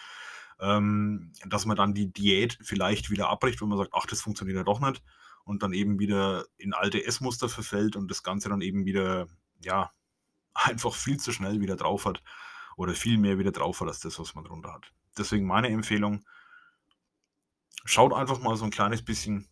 ähm, 0.59 1.31
dass 1.45 1.65
man 1.65 1.77
dann 1.77 1.93
die 1.93 2.11
Diät 2.11 2.57
vielleicht 2.61 3.09
wieder 3.09 3.29
abbricht, 3.29 3.61
wenn 3.61 3.69
man 3.69 3.77
sagt, 3.77 3.91
ach, 3.93 4.05
das 4.05 4.21
funktioniert 4.21 4.57
ja 4.57 4.63
doch 4.63 4.79
nicht 4.79 5.01
und 5.45 5.63
dann 5.63 5.73
eben 5.73 5.99
wieder 5.99 6.45
in 6.57 6.73
alte 6.73 7.05
Essmuster 7.05 7.47
verfällt 7.47 7.95
und 7.95 8.09
das 8.09 8.23
Ganze 8.23 8.49
dann 8.49 8.61
eben 8.61 8.85
wieder, 8.85 9.27
ja, 9.61 9.91
einfach 10.53 10.93
viel 10.93 11.17
zu 11.17 11.31
schnell 11.31 11.61
wieder 11.61 11.77
drauf 11.77 12.05
hat 12.05 12.21
oder 12.75 12.93
viel 12.93 13.17
mehr 13.17 13.39
wieder 13.39 13.51
drauf 13.51 13.79
hat 13.79 13.87
als 13.87 13.99
das, 13.99 14.19
was 14.19 14.35
man 14.35 14.43
drunter 14.43 14.73
hat. 14.73 14.91
Deswegen 15.17 15.45
meine 15.45 15.69
Empfehlung, 15.69 16.25
schaut 17.85 18.13
einfach 18.13 18.39
mal 18.39 18.57
so 18.57 18.65
ein 18.65 18.71
kleines 18.71 19.03
bisschen, 19.03 19.47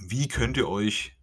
wie 0.00 0.28
könnt 0.28 0.56
ihr 0.56 0.68
euch 0.68 1.18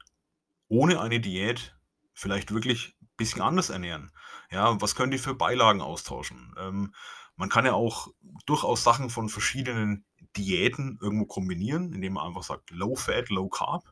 ohne 0.67 0.99
eine 0.99 1.19
Diät 1.19 1.75
vielleicht 2.13 2.53
wirklich 2.53 2.95
ein 3.01 3.09
bisschen 3.17 3.41
anders 3.41 3.69
ernähren. 3.69 4.11
Ja, 4.51 4.79
was 4.81 4.93
könnt 4.95 5.13
ihr 5.13 5.19
für 5.19 5.33
Beilagen 5.33 5.81
austauschen? 5.81 6.53
Ähm, 6.57 6.93
man 7.35 7.49
kann 7.49 7.65
ja 7.65 7.73
auch 7.73 8.09
durchaus 8.45 8.83
Sachen 8.83 9.09
von 9.09 9.29
verschiedenen 9.29 10.05
Diäten 10.37 10.97
irgendwo 11.01 11.25
kombinieren, 11.25 11.93
indem 11.93 12.13
man 12.13 12.27
einfach 12.27 12.43
sagt 12.43 12.71
Low 12.71 12.95
Fat, 12.95 13.29
Low 13.29 13.49
Carb. 13.49 13.83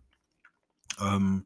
Ähm, 0.99 1.45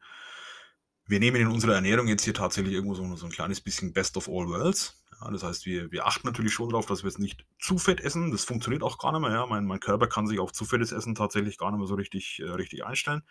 wir 1.06 1.20
nehmen 1.20 1.42
in 1.42 1.48
unserer 1.48 1.76
Ernährung 1.76 2.08
jetzt 2.08 2.24
hier 2.24 2.34
tatsächlich 2.34 2.74
irgendwo 2.74 2.96
so, 2.96 3.16
so 3.16 3.26
ein 3.26 3.32
kleines 3.32 3.62
bisschen 3.62 3.94
Best 3.94 4.18
of 4.18 4.28
All 4.28 4.48
Worlds. 4.48 5.04
Ja, 5.20 5.30
das 5.30 5.44
heißt, 5.44 5.66
wir, 5.66 5.92
wir 5.92 6.08
achten 6.08 6.28
natürlich 6.28 6.54
schon 6.54 6.70
darauf, 6.70 6.86
dass 6.86 7.04
wir 7.04 7.10
jetzt 7.10 7.20
nicht 7.20 7.46
zu 7.60 7.78
fett 7.78 8.00
essen. 8.02 8.32
Das 8.32 8.46
funktioniert 8.46 8.82
auch 8.82 8.98
gar 8.98 9.12
nicht 9.12 9.22
mehr. 9.22 9.32
Ja. 9.32 9.46
Mein, 9.46 9.66
mein 9.66 9.80
Körper 9.80 10.08
kann 10.08 10.28
sich 10.28 10.40
auf 10.40 10.52
zu 10.52 10.66
fettes 10.66 10.92
Essen 10.92 11.16
tatsächlich 11.16 11.58
gar 11.58 11.72
nicht 11.72 11.80
mehr 11.80 11.88
so 11.88 11.96
richtig, 11.96 12.40
äh, 12.40 12.50
richtig 12.50 12.86
einstellen. 12.86 13.24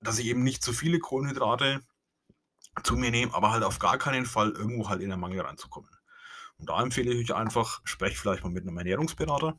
Dass 0.00 0.18
ich 0.18 0.26
eben 0.26 0.42
nicht 0.42 0.62
zu 0.62 0.72
viele 0.72 0.98
Kohlenhydrate 0.98 1.80
zu 2.82 2.96
mir 2.96 3.10
nehme, 3.10 3.34
aber 3.34 3.52
halt 3.52 3.62
auf 3.62 3.78
gar 3.78 3.98
keinen 3.98 4.26
Fall 4.26 4.50
irgendwo 4.50 4.88
halt 4.88 5.00
in 5.00 5.10
den 5.10 5.20
Mangel 5.20 5.40
reinzukommen. 5.40 5.90
Und 6.58 6.68
da 6.70 6.82
empfehle 6.82 7.12
ich 7.12 7.30
euch 7.30 7.36
einfach, 7.36 7.80
sprecht 7.84 8.16
vielleicht 8.16 8.42
mal 8.42 8.50
mit 8.50 8.66
einem 8.66 8.76
Ernährungsberater. 8.76 9.58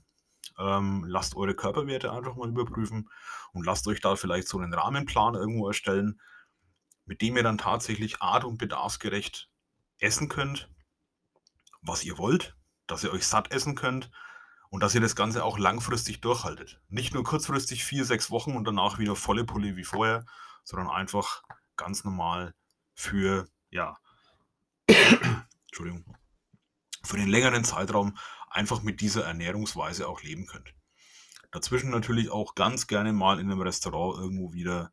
Ähm, 0.57 1.05
lasst 1.07 1.35
eure 1.35 1.55
Körperwerte 1.55 2.11
einfach 2.11 2.35
mal 2.35 2.49
überprüfen 2.49 3.09
und 3.53 3.65
lasst 3.65 3.87
euch 3.87 4.01
da 4.01 4.15
vielleicht 4.15 4.47
so 4.47 4.59
einen 4.59 4.73
Rahmenplan 4.73 5.35
irgendwo 5.35 5.67
erstellen, 5.67 6.21
mit 7.05 7.21
dem 7.21 7.37
ihr 7.37 7.43
dann 7.43 7.57
tatsächlich 7.57 8.21
art- 8.21 8.43
und 8.43 8.57
bedarfsgerecht 8.57 9.49
essen 9.99 10.29
könnt, 10.29 10.69
was 11.81 12.03
ihr 12.03 12.17
wollt, 12.17 12.55
dass 12.85 13.03
ihr 13.03 13.11
euch 13.11 13.25
satt 13.25 13.51
essen 13.51 13.75
könnt 13.75 14.11
und 14.69 14.81
dass 14.81 14.95
ihr 14.95 15.01
das 15.01 15.15
Ganze 15.15 15.43
auch 15.43 15.57
langfristig 15.57 16.21
durchhaltet. 16.21 16.81
Nicht 16.89 17.13
nur 17.13 17.23
kurzfristig 17.23 17.83
vier, 17.83 18.05
sechs 18.05 18.29
Wochen 18.29 18.55
und 18.55 18.65
danach 18.65 18.99
wieder 18.99 19.15
volle 19.15 19.45
Pulle 19.45 19.75
wie 19.75 19.83
vorher, 19.83 20.25
sondern 20.63 20.89
einfach 20.89 21.43
ganz 21.77 22.03
normal 22.03 22.53
für, 22.93 23.47
ja, 23.69 23.97
Entschuldigung, 25.67 26.17
für 27.03 27.17
den 27.17 27.29
längeren 27.29 27.63
Zeitraum 27.63 28.17
einfach 28.47 28.81
mit 28.81 29.01
dieser 29.01 29.25
Ernährungsweise 29.25 30.07
auch 30.07 30.23
leben 30.23 30.45
könnt. 30.47 30.73
Dazwischen 31.51 31.89
natürlich 31.89 32.29
auch 32.29 32.55
ganz 32.55 32.87
gerne 32.87 33.13
mal 33.13 33.39
in 33.39 33.51
einem 33.51 33.61
Restaurant 33.61 34.19
irgendwo 34.19 34.53
wieder 34.53 34.91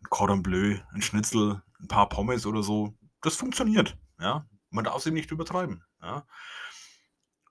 ein 0.00 0.08
Cordon 0.08 0.42
Bleu, 0.42 0.78
ein 0.92 1.02
Schnitzel, 1.02 1.62
ein 1.80 1.88
paar 1.88 2.08
Pommes 2.08 2.46
oder 2.46 2.62
so. 2.62 2.96
Das 3.20 3.36
funktioniert. 3.36 3.98
Ja? 4.18 4.48
Man 4.70 4.84
darf 4.84 4.96
es 4.98 5.06
eben 5.06 5.16
nicht 5.16 5.30
übertreiben. 5.30 5.84
Ja? 6.00 6.26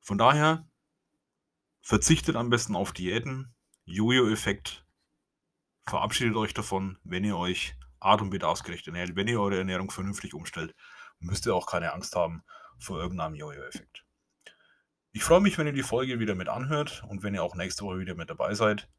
Von 0.02 0.18
daher 0.18 0.68
verzichtet 1.82 2.36
am 2.36 2.50
besten 2.50 2.76
auf 2.76 2.94
Diäten. 2.94 3.54
Jojo-Effekt. 3.86 4.86
Verabschiedet 5.86 6.36
euch 6.36 6.54
davon, 6.54 6.98
wenn 7.04 7.24
ihr 7.24 7.38
euch 7.38 7.76
art- 8.00 8.22
ernährt. 8.22 9.16
Wenn 9.16 9.28
ihr 9.28 9.40
eure 9.40 9.58
Ernährung 9.58 9.92
vernünftig 9.92 10.34
umstellt, 10.34 10.76
müsst 11.20 11.46
ihr 11.46 11.56
auch 11.56 11.68
keine 11.68 11.94
Angst 11.94 12.16
haben 12.16 12.44
vor 12.80 13.00
irgendeinem 13.00 13.36
Jojo-Effekt. 13.36 14.05
Ich 15.16 15.24
freue 15.24 15.40
mich, 15.40 15.58
wenn 15.58 15.66
ihr 15.66 15.72
die 15.72 15.82
Folge 15.82 16.20
wieder 16.20 16.36
mit 16.36 16.50
anhört 16.50 17.06
und 17.08 17.24
wenn 17.24 17.34
ihr 17.34 17.42
auch 17.42 17.56
nächste 17.56 17.86
Woche 17.86 18.00
wieder 18.00 18.16
mit 18.16 18.30
dabei 18.30 18.54
seid. 18.54 18.90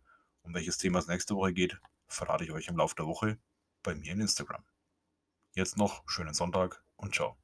Um 0.40 0.54
welches 0.54 0.78
Thema 0.78 0.98
es 0.98 1.08
nächste 1.08 1.36
Woche 1.36 1.52
geht, 1.52 1.78
verrate 2.08 2.42
ich 2.42 2.52
euch 2.52 2.68
im 2.68 2.78
Laufe 2.78 2.94
der 2.94 3.04
Woche 3.04 3.38
bei 3.82 3.94
mir 3.94 4.12
in 4.12 4.22
Instagram. 4.22 4.64
Jetzt 5.54 5.76
noch 5.76 6.08
schönen 6.08 6.32
Sonntag 6.32 6.82
und 6.96 7.14
ciao. 7.14 7.36